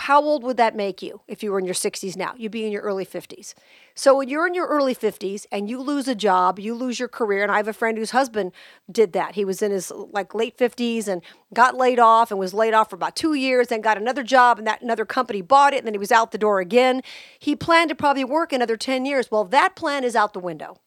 how 0.00 0.22
old 0.22 0.42
would 0.42 0.56
that 0.56 0.74
make 0.74 1.02
you 1.02 1.20
if 1.28 1.42
you 1.42 1.52
were 1.52 1.58
in 1.58 1.64
your 1.64 1.74
60s 1.74 2.16
now? 2.16 2.34
You'd 2.36 2.52
be 2.52 2.64
in 2.64 2.72
your 2.72 2.82
early 2.82 3.04
50s. 3.04 3.54
So 3.94 4.16
when 4.16 4.28
you're 4.28 4.46
in 4.46 4.54
your 4.54 4.66
early 4.66 4.94
50s 4.94 5.46
and 5.52 5.68
you 5.68 5.80
lose 5.80 6.08
a 6.08 6.14
job, 6.14 6.58
you 6.58 6.74
lose 6.74 6.98
your 6.98 7.08
career. 7.08 7.42
And 7.42 7.52
I 7.52 7.58
have 7.58 7.68
a 7.68 7.72
friend 7.72 7.98
whose 7.98 8.10
husband 8.10 8.52
did 8.90 9.12
that. 9.12 9.34
He 9.34 9.44
was 9.44 9.62
in 9.62 9.70
his 9.70 9.90
like 9.90 10.34
late 10.34 10.56
50s 10.56 11.06
and 11.06 11.22
got 11.52 11.76
laid 11.76 11.98
off 11.98 12.30
and 12.30 12.40
was 12.40 12.54
laid 12.54 12.72
off 12.72 12.90
for 12.90 12.96
about 12.96 13.14
two 13.14 13.34
years, 13.34 13.68
then 13.68 13.80
got 13.80 13.98
another 13.98 14.22
job 14.22 14.58
and 14.58 14.66
that 14.66 14.82
another 14.82 15.04
company 15.04 15.42
bought 15.42 15.74
it, 15.74 15.78
and 15.78 15.86
then 15.86 15.94
he 15.94 15.98
was 15.98 16.12
out 16.12 16.32
the 16.32 16.38
door 16.38 16.60
again. 16.60 17.02
He 17.38 17.54
planned 17.54 17.90
to 17.90 17.94
probably 17.94 18.24
work 18.24 18.52
another 18.52 18.76
10 18.76 19.04
years. 19.04 19.30
Well, 19.30 19.44
that 19.44 19.76
plan 19.76 20.02
is 20.04 20.16
out 20.16 20.32
the 20.32 20.40
window. 20.40 20.78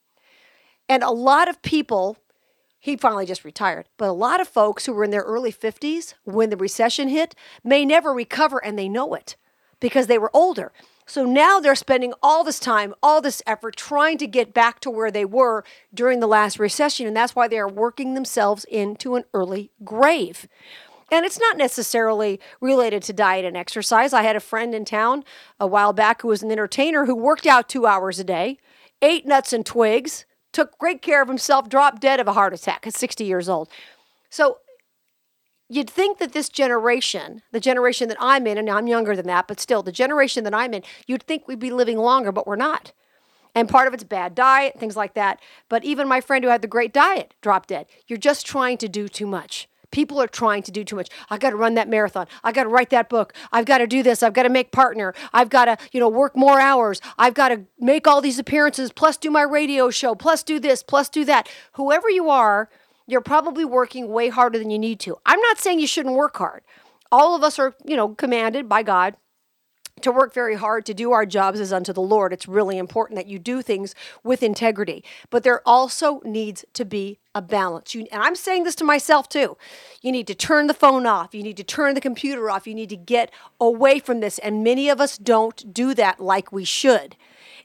And 0.89 1.03
a 1.03 1.11
lot 1.11 1.47
of 1.47 1.61
people 1.61 2.17
he 2.83 2.97
finally 2.97 3.25
just 3.25 3.45
retired. 3.45 3.87
But 3.95 4.09
a 4.09 4.11
lot 4.11 4.41
of 4.41 4.47
folks 4.49 4.85
who 4.85 4.91
were 4.91 5.05
in 5.05 5.11
their 5.11 5.21
early 5.21 5.53
50s 5.53 6.15
when 6.25 6.49
the 6.49 6.57
recession 6.57 7.07
hit 7.07 7.33
may 7.63 7.85
never 7.85 8.13
recover 8.13 8.57
and 8.57 8.77
they 8.77 8.89
know 8.89 9.13
it 9.13 9.37
because 9.79 10.07
they 10.07 10.17
were 10.17 10.29
older. 10.35 10.73
So 11.05 11.23
now 11.23 11.61
they're 11.61 11.75
spending 11.75 12.13
all 12.21 12.43
this 12.43 12.59
time, 12.59 12.93
all 13.01 13.21
this 13.21 13.41
effort 13.47 13.77
trying 13.77 14.17
to 14.17 14.27
get 14.27 14.53
back 14.53 14.81
to 14.81 14.89
where 14.89 15.11
they 15.11 15.23
were 15.23 15.63
during 15.93 16.19
the 16.19 16.27
last 16.27 16.59
recession. 16.59 17.07
And 17.07 17.15
that's 17.15 17.37
why 17.37 17.47
they 17.47 17.57
are 17.57 17.69
working 17.69 18.15
themselves 18.15 18.65
into 18.65 19.15
an 19.15 19.23
early 19.33 19.71
grave. 19.85 20.45
And 21.09 21.25
it's 21.25 21.39
not 21.39 21.55
necessarily 21.55 22.37
related 22.59 23.01
to 23.03 23.13
diet 23.13 23.45
and 23.45 23.55
exercise. 23.55 24.11
I 24.11 24.23
had 24.23 24.35
a 24.35 24.41
friend 24.41 24.75
in 24.75 24.83
town 24.83 25.23
a 25.57 25.67
while 25.67 25.93
back 25.93 26.21
who 26.21 26.27
was 26.27 26.43
an 26.43 26.51
entertainer 26.51 27.05
who 27.05 27.15
worked 27.15 27.47
out 27.47 27.69
two 27.69 27.85
hours 27.85 28.19
a 28.19 28.25
day, 28.25 28.57
ate 29.01 29.25
nuts 29.25 29.53
and 29.53 29.65
twigs, 29.65 30.25
took 30.53 30.77
great 30.77 31.01
care 31.01 31.21
of 31.21 31.27
himself, 31.27 31.67
dropped 31.67 32.01
dead 32.01 32.19
of 32.21 32.27
a 32.27 32.33
heart 32.33 32.53
attack 32.53 32.87
at 32.87 32.95
60 32.95 33.25
years 33.25 33.49
old. 33.49 33.67
So 34.29 34.59
you'd 35.67 35.89
think 35.89 36.19
that 36.19 36.31
this 36.31 36.47
generation, 36.47 37.41
the 37.51 37.59
generation 37.59 38.07
that 38.07 38.17
I'm 38.19 38.47
in, 38.47 38.57
and 38.57 38.69
I'm 38.69 38.87
younger 38.87 39.15
than 39.15 39.27
that, 39.27 39.47
but 39.47 39.59
still, 39.59 39.83
the 39.83 39.91
generation 39.91 40.43
that 40.45 40.53
I'm 40.53 40.73
in, 40.73 40.83
you'd 41.07 41.23
think 41.23 41.47
we'd 41.47 41.59
be 41.59 41.71
living 41.71 41.97
longer, 41.97 42.31
but 42.31 42.47
we're 42.47 42.55
not. 42.55 42.93
And 43.55 43.69
part 43.69 43.87
of 43.87 43.93
it's 43.93 44.03
bad 44.03 44.33
diet, 44.33 44.79
things 44.79 44.95
like 44.95 45.13
that. 45.15 45.39
But 45.69 45.83
even 45.83 46.07
my 46.07 46.21
friend 46.21 46.43
who 46.43 46.49
had 46.49 46.61
the 46.61 46.67
great 46.67 46.93
diet 46.93 47.33
dropped 47.41 47.69
dead. 47.69 47.85
You're 48.07 48.17
just 48.17 48.45
trying 48.45 48.77
to 48.79 48.87
do 48.87 49.07
too 49.07 49.27
much. 49.27 49.67
People 49.93 50.19
are 50.19 50.27
trying 50.27 50.63
to 50.63 50.71
do 50.71 50.83
too 50.83 50.95
much. 50.95 51.09
I 51.29 51.37
got 51.37 51.51
to 51.51 51.55
run 51.55 51.75
that 51.75 51.87
marathon. 51.87 52.25
I 52.43 52.51
got 52.51 52.63
to 52.63 52.69
write 52.69 52.89
that 52.89 53.09
book. 53.09 53.31
I've 53.51 53.65
got 53.65 53.77
to 53.77 53.85
do 53.85 54.01
this. 54.01 54.23
I've 54.23 54.33
got 54.33 54.43
to 54.43 54.49
make 54.49 54.71
partner. 54.71 55.13
I've 55.31 55.49
got 55.49 55.65
to, 55.65 55.77
you 55.91 55.99
know, 55.99 56.09
work 56.09 56.35
more 56.35 56.59
hours. 56.59 56.99
I've 57.19 57.35
got 57.35 57.49
to 57.49 57.65
make 57.79 58.07
all 58.07 58.19
these 58.19 58.39
appearances, 58.39 58.91
plus 58.91 59.17
do 59.17 59.29
my 59.29 59.43
radio 59.43 59.91
show, 59.91 60.15
plus 60.15 60.41
do 60.41 60.59
this, 60.59 60.81
plus 60.81 61.09
do 61.09 61.23
that. 61.25 61.47
Whoever 61.73 62.09
you 62.09 62.31
are, 62.31 62.71
you're 63.05 63.21
probably 63.21 63.65
working 63.65 64.07
way 64.07 64.29
harder 64.29 64.57
than 64.57 64.71
you 64.71 64.79
need 64.79 64.99
to. 65.01 65.15
I'm 65.27 65.39
not 65.41 65.59
saying 65.59 65.79
you 65.79 65.85
shouldn't 65.85 66.15
work 66.15 66.37
hard. 66.37 66.63
All 67.11 67.35
of 67.35 67.43
us 67.43 67.59
are, 67.59 67.75
you 67.85 67.95
know, 67.95 68.09
commanded 68.15 68.67
by 68.67 68.81
God 68.81 69.15
to 70.01 70.11
work 70.11 70.33
very 70.33 70.55
hard 70.55 70.87
to 70.87 70.95
do 70.95 71.11
our 71.11 71.27
jobs 71.27 71.59
as 71.59 71.71
unto 71.71 71.93
the 71.93 72.01
Lord. 72.01 72.33
It's 72.33 72.47
really 72.47 72.79
important 72.79 73.17
that 73.17 73.27
you 73.27 73.37
do 73.37 73.61
things 73.61 73.93
with 74.23 74.41
integrity. 74.41 75.03
But 75.29 75.43
there 75.43 75.61
also 75.67 76.19
needs 76.25 76.65
to 76.73 76.83
be 76.83 77.19
a 77.35 77.41
balance. 77.41 77.95
You, 77.95 78.07
and 78.11 78.21
I'm 78.21 78.35
saying 78.35 78.63
this 78.63 78.75
to 78.75 78.83
myself 78.83 79.27
too. 79.27 79.57
You 80.01 80.11
need 80.11 80.27
to 80.27 80.35
turn 80.35 80.67
the 80.67 80.73
phone 80.73 81.05
off. 81.05 81.33
You 81.33 81.43
need 81.43 81.57
to 81.57 81.63
turn 81.63 81.95
the 81.95 82.01
computer 82.01 82.49
off. 82.49 82.67
You 82.67 82.75
need 82.75 82.89
to 82.89 82.95
get 82.95 83.31
away 83.59 83.99
from 83.99 84.19
this. 84.19 84.39
And 84.39 84.63
many 84.63 84.89
of 84.89 85.01
us 85.01 85.17
don't 85.17 85.73
do 85.73 85.93
that 85.95 86.19
like 86.19 86.51
we 86.51 86.65
should. 86.65 87.15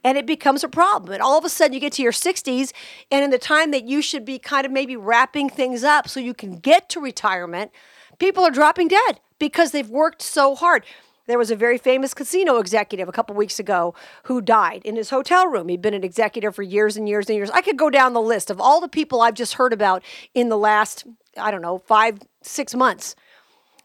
And 0.04 0.16
it 0.16 0.26
becomes 0.26 0.62
a 0.62 0.68
problem. 0.68 1.12
And 1.12 1.22
all 1.22 1.36
of 1.36 1.44
a 1.44 1.48
sudden, 1.48 1.74
you 1.74 1.80
get 1.80 1.92
to 1.94 2.02
your 2.02 2.12
60s, 2.12 2.72
and 3.10 3.24
in 3.24 3.30
the 3.30 3.38
time 3.38 3.72
that 3.72 3.88
you 3.88 4.00
should 4.00 4.24
be 4.24 4.38
kind 4.38 4.64
of 4.64 4.70
maybe 4.70 4.96
wrapping 4.96 5.50
things 5.50 5.82
up 5.82 6.08
so 6.08 6.20
you 6.20 6.34
can 6.34 6.58
get 6.58 6.88
to 6.90 7.00
retirement, 7.00 7.72
people 8.18 8.44
are 8.44 8.50
dropping 8.50 8.88
dead 8.88 9.20
because 9.38 9.72
they've 9.72 9.88
worked 9.88 10.22
so 10.22 10.54
hard 10.54 10.84
There 11.28 11.38
was 11.38 11.50
a 11.50 11.56
very 11.56 11.76
famous 11.76 12.14
casino 12.14 12.56
executive 12.56 13.06
a 13.06 13.12
couple 13.12 13.36
weeks 13.36 13.60
ago 13.60 13.94
who 14.24 14.40
died 14.40 14.80
in 14.86 14.96
his 14.96 15.10
hotel 15.10 15.46
room. 15.46 15.68
He'd 15.68 15.82
been 15.82 15.92
an 15.92 16.02
executive 16.02 16.54
for 16.54 16.62
years 16.62 16.96
and 16.96 17.06
years 17.06 17.28
and 17.28 17.36
years. 17.36 17.50
I 17.50 17.60
could 17.60 17.76
go 17.76 17.90
down 17.90 18.14
the 18.14 18.22
list 18.22 18.50
of 18.50 18.62
all 18.62 18.80
the 18.80 18.88
people 18.88 19.20
I've 19.20 19.34
just 19.34 19.54
heard 19.54 19.74
about 19.74 20.02
in 20.32 20.48
the 20.48 20.56
last, 20.56 21.04
I 21.36 21.50
don't 21.50 21.60
know, 21.60 21.76
five, 21.76 22.20
six 22.40 22.74
months. 22.74 23.14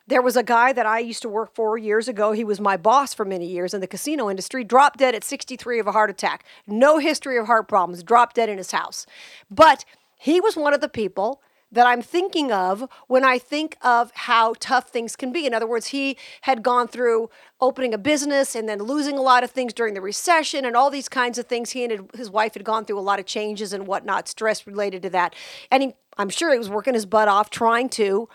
There 0.07 0.21
was 0.21 0.37
a 0.37 0.43
guy 0.43 0.71
that 0.71 0.85
I 0.85 0.99
used 0.99 1.21
to 1.23 1.29
work 1.29 1.53
for 1.53 1.77
years 1.77 2.07
ago. 2.07 2.31
He 2.31 2.45
was 2.45 2.61
my 2.61 2.77
boss 2.77 3.13
for 3.13 3.25
many 3.25 3.45
years 3.45 3.73
in 3.73 3.81
the 3.81 3.87
casino 3.87 4.29
industry, 4.29 4.63
dropped 4.63 4.99
dead 4.99 5.13
at 5.13 5.25
63 5.25 5.79
of 5.79 5.87
a 5.87 5.91
heart 5.91 6.09
attack. 6.09 6.45
No 6.65 6.97
history 6.97 7.37
of 7.37 7.47
heart 7.47 7.67
problems, 7.67 8.03
dropped 8.03 8.37
dead 8.37 8.47
in 8.47 8.57
his 8.57 8.71
house. 8.71 9.05
But 9.51 9.83
he 10.17 10.39
was 10.39 10.55
one 10.55 10.73
of 10.73 10.79
the 10.79 10.87
people 10.87 11.41
that 11.73 11.87
I'm 11.87 12.01
thinking 12.01 12.51
of 12.51 12.87
when 13.07 13.25
I 13.25 13.39
think 13.39 13.77
of 13.81 14.11
how 14.13 14.53
tough 14.59 14.89
things 14.89 15.15
can 15.15 15.31
be. 15.31 15.45
In 15.45 15.53
other 15.53 15.67
words, 15.67 15.87
he 15.87 16.17
had 16.41 16.61
gone 16.61 16.87
through 16.87 17.29
opening 17.59 17.93
a 17.93 17.97
business 17.97 18.55
and 18.55 18.69
then 18.69 18.79
losing 18.79 19.17
a 19.17 19.21
lot 19.21 19.43
of 19.43 19.51
things 19.51 19.73
during 19.73 19.95
the 19.95 20.01
recession 20.01 20.65
and 20.65 20.77
all 20.77 20.91
these 20.91 21.09
kinds 21.09 21.37
of 21.37 21.47
things. 21.47 21.71
He 21.71 21.83
and 21.83 22.09
his 22.15 22.29
wife 22.29 22.53
had 22.53 22.63
gone 22.63 22.85
through 22.85 22.99
a 22.99 23.01
lot 23.01 23.19
of 23.19 23.25
changes 23.25 23.73
and 23.73 23.87
whatnot, 23.87 24.27
stress 24.27 24.67
related 24.67 25.01
to 25.01 25.09
that. 25.09 25.35
And 25.71 25.83
he, 25.83 25.93
I'm 26.17 26.29
sure 26.29 26.51
he 26.51 26.59
was 26.59 26.69
working 26.69 26.93
his 26.93 27.07
butt 27.07 27.27
off 27.27 27.49
trying 27.49 27.89
to 27.89 28.29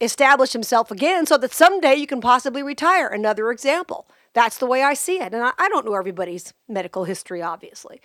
establish 0.00 0.52
himself 0.52 0.92
again 0.92 1.26
so 1.26 1.36
that 1.38 1.52
someday 1.52 1.96
you 1.96 2.06
can 2.06 2.20
possibly 2.20 2.62
retire. 2.62 3.08
Another 3.08 3.50
example. 3.50 4.06
That's 4.34 4.58
the 4.58 4.66
way 4.66 4.84
I 4.84 4.94
see 4.94 5.18
it. 5.18 5.34
And 5.34 5.42
I, 5.42 5.50
I 5.58 5.68
don't 5.68 5.84
know 5.84 5.94
everybody's 5.94 6.54
medical 6.68 7.04
history, 7.04 7.42
obviously. 7.42 8.00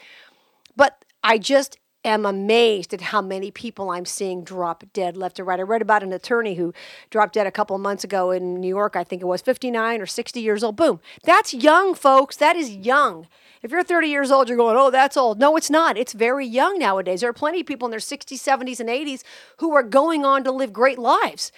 But 0.76 1.06
I 1.24 1.38
just 1.38 1.78
am 2.04 2.26
amazed 2.26 2.94
at 2.94 3.02
how 3.02 3.22
many 3.22 3.52
people 3.52 3.90
I'm 3.90 4.06
seeing 4.06 4.44
drop 4.44 4.84
dead 4.94 5.16
left 5.16 5.40
and 5.40 5.48
right. 5.48 5.60
I 5.60 5.64
read 5.64 5.82
about 5.82 6.04
an 6.04 6.14
attorney 6.14 6.56
who 6.56 6.74
dropped 7.10 7.34
dead 7.36 7.48
a 7.48 7.52
couple 7.52 7.76
of 7.76 7.82
months 7.82 8.04
ago 8.04 8.32
in 8.32 8.60
New 8.60 8.68
York. 8.68 8.96
I 8.96 9.04
think 9.04 9.22
it 9.22 9.26
was 9.26 9.42
59 9.42 10.02
or 10.02 10.06
60 10.06 10.40
years 10.40 10.64
old. 10.64 10.76
Boom. 10.76 11.00
That's 11.24 11.54
young, 11.54 11.96
folks. 11.96 12.36
That 12.38 12.56
is 12.56 12.72
young. 12.72 13.28
If 13.62 13.72
you're 13.72 13.84
30 13.84 14.08
years 14.10 14.30
old, 14.30 14.50
you're 14.50 14.58
going, 14.58 14.76
oh, 14.78 14.92
that's 14.92 15.16
old. 15.16 15.40
No, 15.40 15.56
it's 15.56 15.70
not. 15.70 15.98
It's 15.98 16.12
very 16.14 16.46
young 16.46 16.78
nowadays. 16.78 17.22
There 17.22 17.30
are 17.30 17.34
plenty 17.34 17.62
of 17.62 17.66
people 17.66 17.88
in 17.88 17.92
their 17.92 18.00
60s, 18.00 18.34
70s, 18.34 18.82
and 18.82 18.90
80s 18.90 19.24
who 19.58 19.74
are 19.74 19.84
going 19.84 20.26
on 20.26 20.44
to 20.44 20.52
live 20.52 20.74
great 20.74 21.00
lives. 21.00 21.52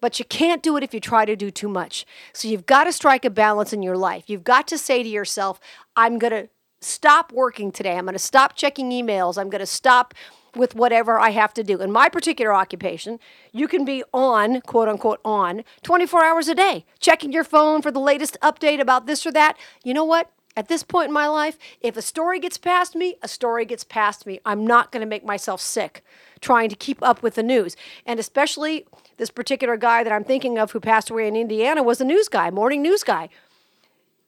But 0.00 0.18
you 0.18 0.24
can't 0.24 0.62
do 0.62 0.78
it 0.78 0.82
if 0.82 0.94
you 0.94 1.00
try 1.00 1.26
to 1.26 1.36
do 1.36 1.50
too 1.50 1.68
much. 1.68 2.06
So 2.32 2.48
you've 2.48 2.64
got 2.64 2.84
to 2.84 2.92
strike 2.92 3.26
a 3.26 3.30
balance 3.30 3.74
in 3.74 3.82
your 3.82 3.98
life. 3.98 4.24
You've 4.28 4.44
got 4.44 4.66
to 4.68 4.78
say 4.78 5.02
to 5.02 5.08
yourself, 5.08 5.60
I'm 5.94 6.18
going 6.18 6.32
to 6.32 6.48
stop 6.80 7.32
working 7.32 7.72
today. 7.72 7.96
I'm 7.96 8.04
going 8.04 8.12
to 8.14 8.18
stop 8.18 8.56
checking 8.56 8.90
emails. 8.90 9.38
I'm 9.38 9.50
going 9.50 9.60
to 9.60 9.66
stop 9.66 10.14
with 10.54 10.74
whatever 10.74 11.18
I 11.18 11.30
have 11.30 11.54
to 11.54 11.62
do. 11.62 11.80
In 11.80 11.92
my 11.92 12.08
particular 12.08 12.52
occupation, 12.52 13.18
you 13.52 13.68
can 13.68 13.84
be 13.84 14.02
on, 14.12 14.60
quote 14.62 14.88
unquote, 14.88 15.20
on 15.24 15.62
24 15.82 16.24
hours 16.24 16.48
a 16.48 16.54
day, 16.54 16.84
checking 16.98 17.32
your 17.32 17.44
phone 17.44 17.82
for 17.82 17.90
the 17.90 18.00
latest 18.00 18.36
update 18.42 18.80
about 18.80 19.06
this 19.06 19.24
or 19.24 19.32
that. 19.32 19.56
You 19.84 19.94
know 19.94 20.04
what? 20.04 20.32
At 20.56 20.68
this 20.68 20.82
point 20.82 21.08
in 21.08 21.14
my 21.14 21.28
life, 21.28 21.56
if 21.80 21.96
a 21.96 22.02
story 22.02 22.40
gets 22.40 22.58
past 22.58 22.96
me, 22.96 23.16
a 23.22 23.28
story 23.28 23.64
gets 23.64 23.84
past 23.84 24.26
me. 24.26 24.40
I'm 24.44 24.66
not 24.66 24.90
going 24.90 25.00
to 25.00 25.06
make 25.06 25.24
myself 25.24 25.60
sick 25.60 26.04
trying 26.40 26.68
to 26.68 26.76
keep 26.76 27.00
up 27.02 27.22
with 27.22 27.36
the 27.36 27.42
news. 27.42 27.76
And 28.04 28.18
especially 28.18 28.86
this 29.16 29.30
particular 29.30 29.76
guy 29.76 30.02
that 30.02 30.12
I'm 30.12 30.24
thinking 30.24 30.58
of 30.58 30.72
who 30.72 30.80
passed 30.80 31.08
away 31.08 31.28
in 31.28 31.36
Indiana 31.36 31.82
was 31.82 32.00
a 32.00 32.04
news 32.04 32.28
guy, 32.28 32.50
morning 32.50 32.82
news 32.82 33.04
guy. 33.04 33.28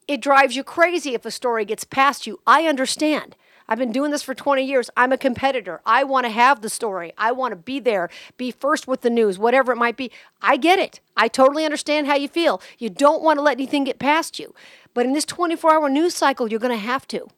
It 0.09 0.21
drives 0.21 0.57
you 0.57 0.65
crazy 0.65 1.15
if 1.15 1.25
a 1.25 1.31
story 1.31 1.65
gets 1.65 1.85
past 1.85 2.27
you. 2.27 2.41
I 2.47 2.67
understand. 2.67 3.37
I've 3.69 3.79
been 3.79 3.93
doing 3.93 4.11
this 4.11 4.23
for 4.23 4.35
20 4.35 4.63
years. 4.63 4.91
I'm 4.97 5.13
a 5.13 5.19
competitor. 5.19 5.81
I 5.87 6.05
want 6.05 6.27
to 6.27 6.31
have 6.31 6.61
the 6.61 6.69
story. 6.69 7.13
I 7.17 7.33
want 7.33 7.53
to 7.53 7.57
be 7.57 7.79
there, 7.81 8.11
be 8.37 8.51
first 8.51 8.89
with 8.89 9.03
the 9.03 9.11
news, 9.11 9.39
whatever 9.39 9.73
it 9.73 9.77
might 9.77 9.97
be. 9.97 10.11
I 10.43 10.57
get 10.57 10.79
it. 10.79 11.01
I 11.17 11.29
totally 11.29 11.65
understand 11.65 12.07
how 12.07 12.17
you 12.17 12.29
feel. 12.29 12.61
You 12.79 12.91
don't 12.91 13.23
want 13.23 13.39
to 13.39 13.43
let 13.43 13.57
anything 13.57 13.85
get 13.85 13.99
past 13.99 14.39
you. 14.39 14.55
But 14.93 15.07
in 15.07 15.13
this 15.13 15.25
24 15.25 15.73
hour 15.73 15.89
news 15.89 16.15
cycle, 16.15 16.49
you're 16.49 16.61
going 16.61 16.77
to 16.77 16.85
have 16.85 17.07
to. 17.09 17.29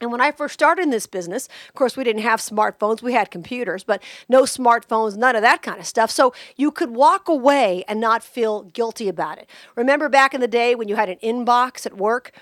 And 0.00 0.10
when 0.10 0.20
I 0.20 0.32
first 0.32 0.54
started 0.54 0.82
in 0.82 0.90
this 0.90 1.06
business, 1.06 1.48
of 1.68 1.74
course, 1.74 1.96
we 1.96 2.04
didn't 2.04 2.22
have 2.22 2.40
smartphones, 2.40 3.02
we 3.02 3.12
had 3.12 3.30
computers, 3.30 3.84
but 3.84 4.02
no 4.28 4.42
smartphones, 4.42 5.16
none 5.16 5.36
of 5.36 5.42
that 5.42 5.62
kind 5.62 5.78
of 5.78 5.86
stuff. 5.86 6.10
So 6.10 6.32
you 6.56 6.70
could 6.70 6.90
walk 6.90 7.28
away 7.28 7.84
and 7.86 8.00
not 8.00 8.22
feel 8.22 8.62
guilty 8.62 9.08
about 9.08 9.38
it. 9.38 9.48
Remember 9.76 10.08
back 10.08 10.34
in 10.34 10.40
the 10.40 10.48
day 10.48 10.74
when 10.74 10.88
you 10.88 10.96
had 10.96 11.08
an 11.08 11.18
inbox 11.22 11.86
at 11.86 11.96
work? 11.96 12.32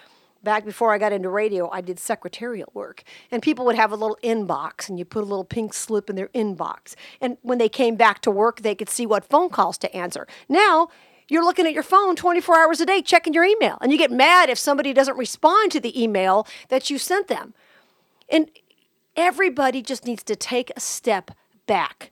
Back 0.41 0.65
before 0.65 0.95
I 0.95 0.99
got 0.99 1.13
into 1.13 1.29
radio, 1.29 1.69
I 1.71 1.81
did 1.81 1.99
secretarial 1.99 2.71
work. 2.73 3.03
And 3.33 3.43
people 3.43 3.65
would 3.65 3.75
have 3.75 3.91
a 3.91 3.97
little 3.97 4.19
inbox, 4.23 4.89
and 4.89 4.97
you 4.97 5.05
put 5.05 5.25
a 5.25 5.27
little 5.27 5.45
pink 5.45 5.75
slip 5.75 6.09
in 6.09 6.15
their 6.15 6.29
inbox. 6.29 6.95
And 7.21 7.39
when 7.43 7.59
they 7.59 7.69
came 7.69 7.97
back 7.97 8.21
to 8.21 8.31
work, 8.31 8.61
they 8.61 8.77
could 8.77 8.89
see 8.89 9.05
what 9.05 9.25
phone 9.25 9.51
calls 9.51 9.77
to 9.79 9.95
answer. 9.95 10.29
Now, 10.49 10.91
you're 11.29 11.45
looking 11.45 11.67
at 11.67 11.73
your 11.73 11.83
phone 11.83 12.17
24 12.17 12.59
hours 12.59 12.81
a 12.81 12.87
day 12.87 13.03
checking 13.03 13.35
your 13.35 13.45
email. 13.45 13.79
And 13.81 13.93
you 13.93 13.99
get 13.99 14.11
mad 14.11 14.49
if 14.49 14.59
somebody 14.59 14.93
doesn't 14.93 15.17
respond 15.17 15.73
to 15.73 15.81
the 15.81 16.01
email 16.01 16.47
that 16.69 16.91
you 16.91 16.99
sent 16.99 17.29
them. 17.29 17.55
And 18.29 18.51
everybody 19.17 19.83
just 19.83 20.07
needs 20.07 20.23
to 20.25 20.37
take 20.37 20.71
a 20.77 20.81
step 20.81 21.31
back. 21.67 22.11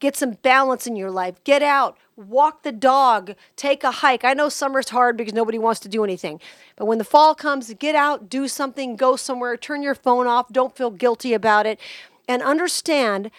Get 0.00 0.16
some 0.16 0.32
balance 0.32 0.86
in 0.86 0.96
your 0.96 1.10
life. 1.10 1.44
Get 1.44 1.62
out, 1.62 1.96
walk 2.16 2.62
the 2.62 2.72
dog, 2.72 3.34
take 3.54 3.84
a 3.84 3.90
hike. 3.90 4.24
I 4.24 4.32
know 4.32 4.48
summer's 4.48 4.88
hard 4.88 5.16
because 5.16 5.34
nobody 5.34 5.58
wants 5.58 5.78
to 5.80 5.88
do 5.88 6.02
anything. 6.02 6.40
But 6.76 6.86
when 6.86 6.98
the 6.98 7.04
fall 7.04 7.34
comes, 7.34 7.72
get 7.74 7.94
out, 7.94 8.30
do 8.30 8.48
something, 8.48 8.96
go 8.96 9.16
somewhere, 9.16 9.58
turn 9.58 9.82
your 9.82 9.94
phone 9.94 10.26
off, 10.26 10.48
don't 10.50 10.74
feel 10.74 10.90
guilty 10.90 11.34
about 11.34 11.66
it, 11.66 11.78
and 12.26 12.42
understand 12.42 13.30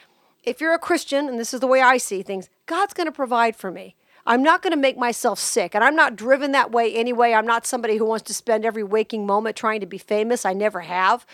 if 0.44 0.62
you're 0.62 0.74
a 0.74 0.80
Christian, 0.80 1.28
and 1.28 1.40
this 1.40 1.54
is 1.54 1.60
the 1.60 1.68
way 1.68 1.82
I 1.82 1.98
see 1.98 2.22
things, 2.22 2.50
God's 2.68 2.94
going 2.94 3.08
to 3.08 3.12
provide 3.12 3.56
for 3.56 3.72
me. 3.72 3.96
I'm 4.32 4.44
not 4.44 4.62
going 4.62 4.72
to 4.72 4.80
make 4.80 4.98
myself 4.98 5.40
sick. 5.40 5.76
And 5.76 5.84
I'm 5.84 5.94
not 5.94 6.16
driven 6.16 6.54
that 6.54 6.72
way 6.72 6.96
anyway. 6.96 7.34
I'm 7.34 7.46
not 7.46 7.66
somebody 7.66 7.98
who 7.98 8.06
wants 8.06 8.24
to 8.28 8.34
spend 8.34 8.64
every 8.64 8.82
waking 8.82 9.26
moment 9.26 9.58
trying 9.58 9.82
to 9.82 9.86
be 9.86 9.98
famous. 9.98 10.46
I 10.46 10.54
never 10.54 10.80
have. 10.80 11.26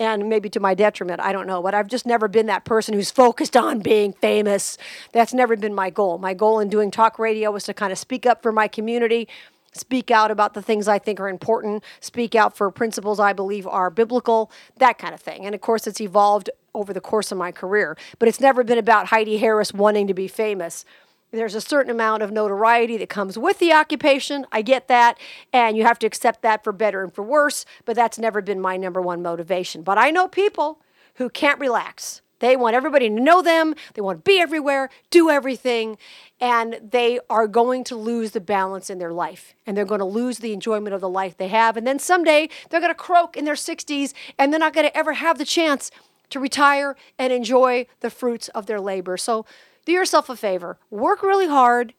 And 0.00 0.28
maybe 0.28 0.50
to 0.50 0.58
my 0.58 0.74
detriment, 0.74 1.20
I 1.20 1.30
don't 1.30 1.46
know. 1.46 1.62
But 1.62 1.72
I've 1.72 1.86
just 1.86 2.04
never 2.04 2.26
been 2.26 2.46
that 2.46 2.64
person 2.64 2.94
who's 2.94 3.12
focused 3.12 3.56
on 3.56 3.78
being 3.78 4.12
famous. 4.12 4.76
That's 5.12 5.32
never 5.32 5.54
been 5.54 5.72
my 5.72 5.88
goal. 5.88 6.18
My 6.18 6.34
goal 6.34 6.58
in 6.58 6.68
doing 6.68 6.90
talk 6.90 7.16
radio 7.16 7.52
was 7.52 7.62
to 7.66 7.74
kind 7.74 7.92
of 7.92 7.98
speak 7.98 8.26
up 8.26 8.42
for 8.42 8.50
my 8.50 8.66
community, 8.66 9.28
speak 9.72 10.10
out 10.10 10.32
about 10.32 10.54
the 10.54 10.62
things 10.62 10.88
I 10.88 10.98
think 10.98 11.20
are 11.20 11.28
important, 11.28 11.84
speak 12.00 12.34
out 12.34 12.56
for 12.56 12.68
principles 12.72 13.20
I 13.20 13.32
believe 13.32 13.68
are 13.68 13.88
biblical, 13.88 14.50
that 14.78 14.98
kind 14.98 15.14
of 15.14 15.20
thing. 15.20 15.46
And 15.46 15.54
of 15.54 15.60
course, 15.60 15.86
it's 15.86 16.00
evolved 16.00 16.50
over 16.74 16.92
the 16.92 17.00
course 17.00 17.30
of 17.30 17.38
my 17.38 17.52
career. 17.52 17.96
But 18.18 18.26
it's 18.26 18.40
never 18.40 18.64
been 18.64 18.78
about 18.78 19.06
Heidi 19.06 19.38
Harris 19.38 19.72
wanting 19.72 20.08
to 20.08 20.14
be 20.14 20.26
famous 20.26 20.84
there's 21.32 21.54
a 21.54 21.60
certain 21.60 21.90
amount 21.90 22.22
of 22.22 22.30
notoriety 22.30 22.98
that 22.98 23.08
comes 23.08 23.38
with 23.38 23.58
the 23.58 23.72
occupation. 23.72 24.46
I 24.52 24.62
get 24.62 24.88
that. 24.88 25.18
And 25.52 25.76
you 25.76 25.84
have 25.84 25.98
to 26.00 26.06
accept 26.06 26.42
that 26.42 26.62
for 26.62 26.72
better 26.72 27.02
and 27.02 27.12
for 27.12 27.22
worse. 27.22 27.64
But 27.84 27.96
that's 27.96 28.18
never 28.18 28.42
been 28.42 28.60
my 28.60 28.76
number 28.76 29.00
one 29.00 29.22
motivation. 29.22 29.82
But 29.82 29.98
I 29.98 30.10
know 30.10 30.28
people 30.28 30.78
who 31.14 31.30
can't 31.30 31.58
relax. 31.58 32.20
They 32.40 32.56
want 32.56 32.74
everybody 32.74 33.08
to 33.08 33.14
know 33.14 33.40
them. 33.40 33.74
They 33.94 34.02
want 34.02 34.24
to 34.24 34.28
be 34.28 34.40
everywhere, 34.40 34.90
do 35.10 35.30
everything. 35.30 35.96
And 36.40 36.80
they 36.82 37.20
are 37.30 37.46
going 37.46 37.84
to 37.84 37.96
lose 37.96 38.32
the 38.32 38.40
balance 38.40 38.90
in 38.90 38.98
their 38.98 39.12
life. 39.12 39.54
And 39.64 39.76
they're 39.76 39.84
going 39.84 40.00
to 40.00 40.04
lose 40.04 40.38
the 40.38 40.52
enjoyment 40.52 40.92
of 40.92 41.00
the 41.00 41.08
life 41.08 41.36
they 41.36 41.48
have. 41.48 41.76
And 41.76 41.86
then 41.86 42.00
someday 42.00 42.48
they're 42.68 42.80
going 42.80 42.90
to 42.90 42.96
croak 42.96 43.36
in 43.36 43.44
their 43.44 43.54
60s 43.54 44.12
and 44.38 44.52
they're 44.52 44.58
not 44.58 44.74
going 44.74 44.88
to 44.88 44.96
ever 44.96 45.12
have 45.12 45.38
the 45.38 45.44
chance 45.44 45.92
to 46.30 46.40
retire 46.40 46.96
and 47.16 47.32
enjoy 47.32 47.86
the 48.00 48.10
fruits 48.10 48.48
of 48.48 48.66
their 48.66 48.80
labor. 48.80 49.16
So, 49.16 49.46
do 49.84 49.92
yourself 49.92 50.28
a 50.28 50.36
favor. 50.36 50.78
Work 50.90 51.22
really 51.22 51.48
hard. 51.48 51.94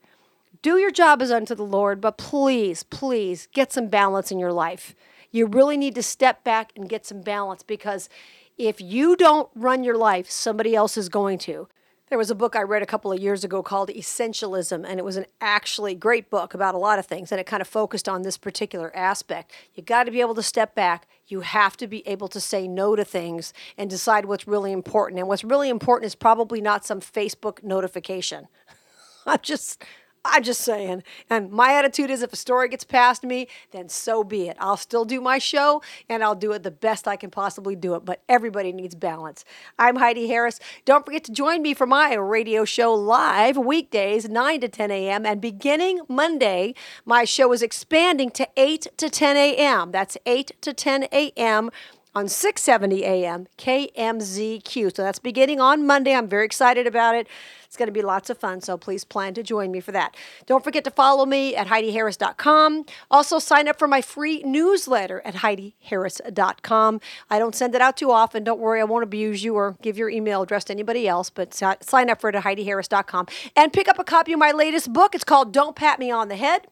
Do 0.62 0.78
your 0.78 0.90
job 0.90 1.20
as 1.20 1.30
unto 1.30 1.54
the 1.54 1.64
Lord, 1.64 2.00
but 2.00 2.16
please, 2.16 2.82
please 2.84 3.48
get 3.52 3.72
some 3.72 3.88
balance 3.88 4.30
in 4.30 4.38
your 4.38 4.52
life. 4.52 4.94
You 5.30 5.46
really 5.46 5.76
need 5.76 5.94
to 5.96 6.02
step 6.02 6.44
back 6.44 6.72
and 6.74 6.88
get 6.88 7.04
some 7.04 7.20
balance 7.20 7.62
because 7.62 8.08
if 8.56 8.80
you 8.80 9.16
don't 9.16 9.50
run 9.54 9.84
your 9.84 9.96
life, 9.96 10.30
somebody 10.30 10.74
else 10.74 10.96
is 10.96 11.08
going 11.08 11.38
to. 11.40 11.68
There 12.08 12.18
was 12.18 12.30
a 12.30 12.34
book 12.34 12.54
I 12.54 12.62
read 12.62 12.82
a 12.82 12.86
couple 12.86 13.10
of 13.12 13.18
years 13.18 13.42
ago 13.42 13.62
called 13.62 13.88
Essentialism, 13.88 14.84
and 14.86 15.00
it 15.00 15.04
was 15.04 15.16
an 15.16 15.26
actually 15.40 15.94
great 15.94 16.30
book 16.30 16.54
about 16.54 16.74
a 16.74 16.78
lot 16.78 16.98
of 16.98 17.06
things, 17.06 17.32
and 17.32 17.40
it 17.40 17.46
kind 17.46 17.60
of 17.60 17.66
focused 17.66 18.08
on 18.08 18.22
this 18.22 18.36
particular 18.36 18.94
aspect. 18.94 19.52
You 19.74 19.82
got 19.82 20.04
to 20.04 20.12
be 20.12 20.20
able 20.20 20.34
to 20.36 20.42
step 20.42 20.74
back. 20.74 21.08
You 21.26 21.40
have 21.40 21.76
to 21.78 21.86
be 21.86 22.06
able 22.06 22.28
to 22.28 22.40
say 22.40 22.68
no 22.68 22.96
to 22.96 23.04
things 23.04 23.52
and 23.78 23.88
decide 23.88 24.26
what's 24.26 24.46
really 24.46 24.72
important. 24.72 25.18
And 25.18 25.28
what's 25.28 25.44
really 25.44 25.68
important 25.68 26.06
is 26.06 26.14
probably 26.14 26.60
not 26.60 26.84
some 26.84 27.00
Facebook 27.00 27.62
notification. 27.62 28.48
I'm 29.26 29.38
just 29.42 29.82
I'm 30.24 30.42
just 30.42 30.62
saying. 30.62 31.02
And 31.28 31.50
my 31.50 31.74
attitude 31.74 32.10
is 32.10 32.22
if 32.22 32.32
a 32.32 32.36
story 32.36 32.68
gets 32.68 32.84
past 32.84 33.24
me, 33.24 33.46
then 33.72 33.88
so 33.88 34.24
be 34.24 34.48
it. 34.48 34.56
I'll 34.58 34.78
still 34.78 35.04
do 35.04 35.20
my 35.20 35.38
show 35.38 35.82
and 36.08 36.24
I'll 36.24 36.34
do 36.34 36.52
it 36.52 36.62
the 36.62 36.70
best 36.70 37.06
I 37.06 37.16
can 37.16 37.30
possibly 37.30 37.76
do 37.76 37.94
it. 37.94 38.04
But 38.04 38.22
everybody 38.28 38.72
needs 38.72 38.94
balance. 38.94 39.44
I'm 39.78 39.96
Heidi 39.96 40.28
Harris. 40.28 40.60
Don't 40.84 41.04
forget 41.04 41.24
to 41.24 41.32
join 41.32 41.60
me 41.60 41.74
for 41.74 41.86
my 41.86 42.14
radio 42.14 42.64
show 42.64 42.94
live 42.94 43.56
weekdays, 43.58 44.28
9 44.28 44.60
to 44.62 44.68
10 44.68 44.90
a.m. 44.90 45.26
And 45.26 45.40
beginning 45.40 46.00
Monday, 46.08 46.74
my 47.04 47.24
show 47.24 47.52
is 47.52 47.62
expanding 47.62 48.30
to 48.30 48.48
8 48.56 48.88
to 48.96 49.10
10 49.10 49.36
a.m. 49.36 49.90
That's 49.90 50.16
8 50.24 50.52
to 50.62 50.72
10 50.72 51.04
a.m 51.12 51.70
on 52.14 52.28
670 52.28 53.04
AM 53.04 53.46
KMZQ. 53.58 54.94
So 54.94 55.02
that's 55.02 55.18
beginning 55.18 55.60
on 55.60 55.86
Monday. 55.86 56.14
I'm 56.14 56.28
very 56.28 56.44
excited 56.44 56.86
about 56.86 57.14
it. 57.14 57.26
It's 57.66 57.76
going 57.76 57.88
to 57.88 57.92
be 57.92 58.02
lots 58.02 58.30
of 58.30 58.38
fun, 58.38 58.60
so 58.60 58.76
please 58.78 59.02
plan 59.04 59.34
to 59.34 59.42
join 59.42 59.72
me 59.72 59.80
for 59.80 59.90
that. 59.90 60.14
Don't 60.46 60.62
forget 60.62 60.84
to 60.84 60.92
follow 60.92 61.26
me 61.26 61.56
at 61.56 61.66
HeidiHarris.com. 61.66 62.84
Also, 63.10 63.40
sign 63.40 63.66
up 63.66 63.80
for 63.80 63.88
my 63.88 64.00
free 64.00 64.44
newsletter 64.44 65.20
at 65.24 65.34
HeidiHarris.com. 65.34 67.00
I 67.30 67.38
don't 67.40 67.56
send 67.56 67.74
it 67.74 67.80
out 67.80 67.96
too 67.96 68.12
often. 68.12 68.44
Don't 68.44 68.60
worry, 68.60 68.80
I 68.80 68.84
won't 68.84 69.02
abuse 69.02 69.42
you 69.42 69.56
or 69.56 69.76
give 69.82 69.98
your 69.98 70.08
email 70.08 70.42
address 70.42 70.62
to 70.64 70.72
anybody 70.72 71.08
else, 71.08 71.30
but 71.30 71.52
sign 71.52 72.10
up 72.10 72.20
for 72.20 72.30
it 72.30 72.36
at 72.36 72.44
HeidiHarris.com. 72.44 73.26
And 73.56 73.72
pick 73.72 73.88
up 73.88 73.98
a 73.98 74.04
copy 74.04 74.32
of 74.32 74.38
my 74.38 74.52
latest 74.52 74.92
book. 74.92 75.16
It's 75.16 75.24
called 75.24 75.52
Don't 75.52 75.74
Pat 75.74 75.98
Me 75.98 76.12
on 76.12 76.28
the 76.28 76.36
Head 76.36 76.68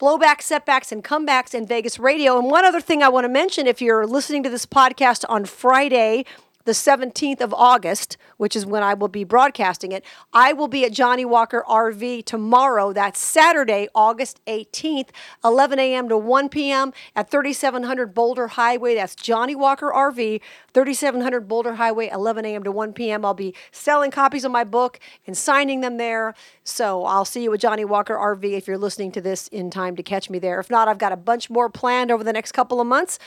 blowbacks, 0.00 0.42
setbacks, 0.42 0.92
and 0.92 1.02
comebacks 1.02 1.54
in 1.54 1.66
Vegas 1.66 1.98
radio. 1.98 2.38
And 2.38 2.50
one 2.50 2.64
other 2.64 2.80
thing 2.80 3.02
I 3.02 3.08
want 3.08 3.24
to 3.24 3.28
mention 3.28 3.66
if 3.66 3.82
you're 3.82 4.06
listening 4.06 4.42
to 4.44 4.50
this 4.50 4.64
podcast 4.64 5.24
on 5.28 5.44
Friday, 5.44 6.24
the 6.68 6.74
17th 6.74 7.40
of 7.40 7.54
August, 7.54 8.18
which 8.36 8.54
is 8.54 8.66
when 8.66 8.82
I 8.82 8.92
will 8.92 9.08
be 9.08 9.24
broadcasting 9.24 9.90
it, 9.90 10.04
I 10.34 10.52
will 10.52 10.68
be 10.68 10.84
at 10.84 10.92
Johnny 10.92 11.24
Walker 11.24 11.64
RV 11.66 12.26
tomorrow. 12.26 12.92
That's 12.92 13.18
Saturday, 13.18 13.88
August 13.94 14.38
18th, 14.46 15.08
11 15.42 15.78
a.m. 15.78 16.10
to 16.10 16.18
1 16.18 16.50
p.m. 16.50 16.92
at 17.16 17.30
3700 17.30 18.12
Boulder 18.12 18.48
Highway. 18.48 18.96
That's 18.96 19.14
Johnny 19.14 19.54
Walker 19.54 19.90
RV, 19.90 20.42
3700 20.74 21.48
Boulder 21.48 21.76
Highway, 21.76 22.10
11 22.10 22.44
a.m. 22.44 22.62
to 22.64 22.70
1 22.70 22.92
p.m. 22.92 23.24
I'll 23.24 23.32
be 23.32 23.54
selling 23.72 24.10
copies 24.10 24.44
of 24.44 24.52
my 24.52 24.64
book 24.64 25.00
and 25.26 25.34
signing 25.34 25.80
them 25.80 25.96
there. 25.96 26.34
So 26.64 27.06
I'll 27.06 27.24
see 27.24 27.44
you 27.44 27.54
at 27.54 27.60
Johnny 27.60 27.86
Walker 27.86 28.14
RV 28.14 28.44
if 28.44 28.68
you're 28.68 28.76
listening 28.76 29.10
to 29.12 29.22
this 29.22 29.48
in 29.48 29.70
time 29.70 29.96
to 29.96 30.02
catch 30.02 30.28
me 30.28 30.38
there. 30.38 30.60
If 30.60 30.68
not, 30.68 30.86
I've 30.86 30.98
got 30.98 31.12
a 31.12 31.16
bunch 31.16 31.48
more 31.48 31.70
planned 31.70 32.10
over 32.10 32.22
the 32.22 32.34
next 32.34 32.52
couple 32.52 32.78
of 32.78 32.86
months. 32.86 33.18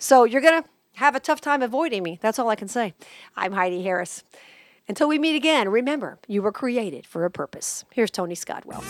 So 0.00 0.24
you're 0.24 0.40
going 0.40 0.64
to 0.64 0.68
have 0.98 1.14
a 1.14 1.20
tough 1.20 1.40
time 1.40 1.62
avoiding 1.62 2.02
me. 2.02 2.18
That's 2.20 2.38
all 2.40 2.48
I 2.48 2.56
can 2.56 2.66
say. 2.66 2.92
I'm 3.36 3.52
Heidi 3.52 3.82
Harris. 3.84 4.24
Until 4.88 5.06
we 5.06 5.18
meet 5.18 5.36
again, 5.36 5.68
remember, 5.68 6.18
you 6.26 6.42
were 6.42 6.50
created 6.50 7.06
for 7.06 7.24
a 7.24 7.30
purpose. 7.30 7.84
Here's 7.92 8.10
Tony 8.10 8.34
Scottwell. 8.34 8.82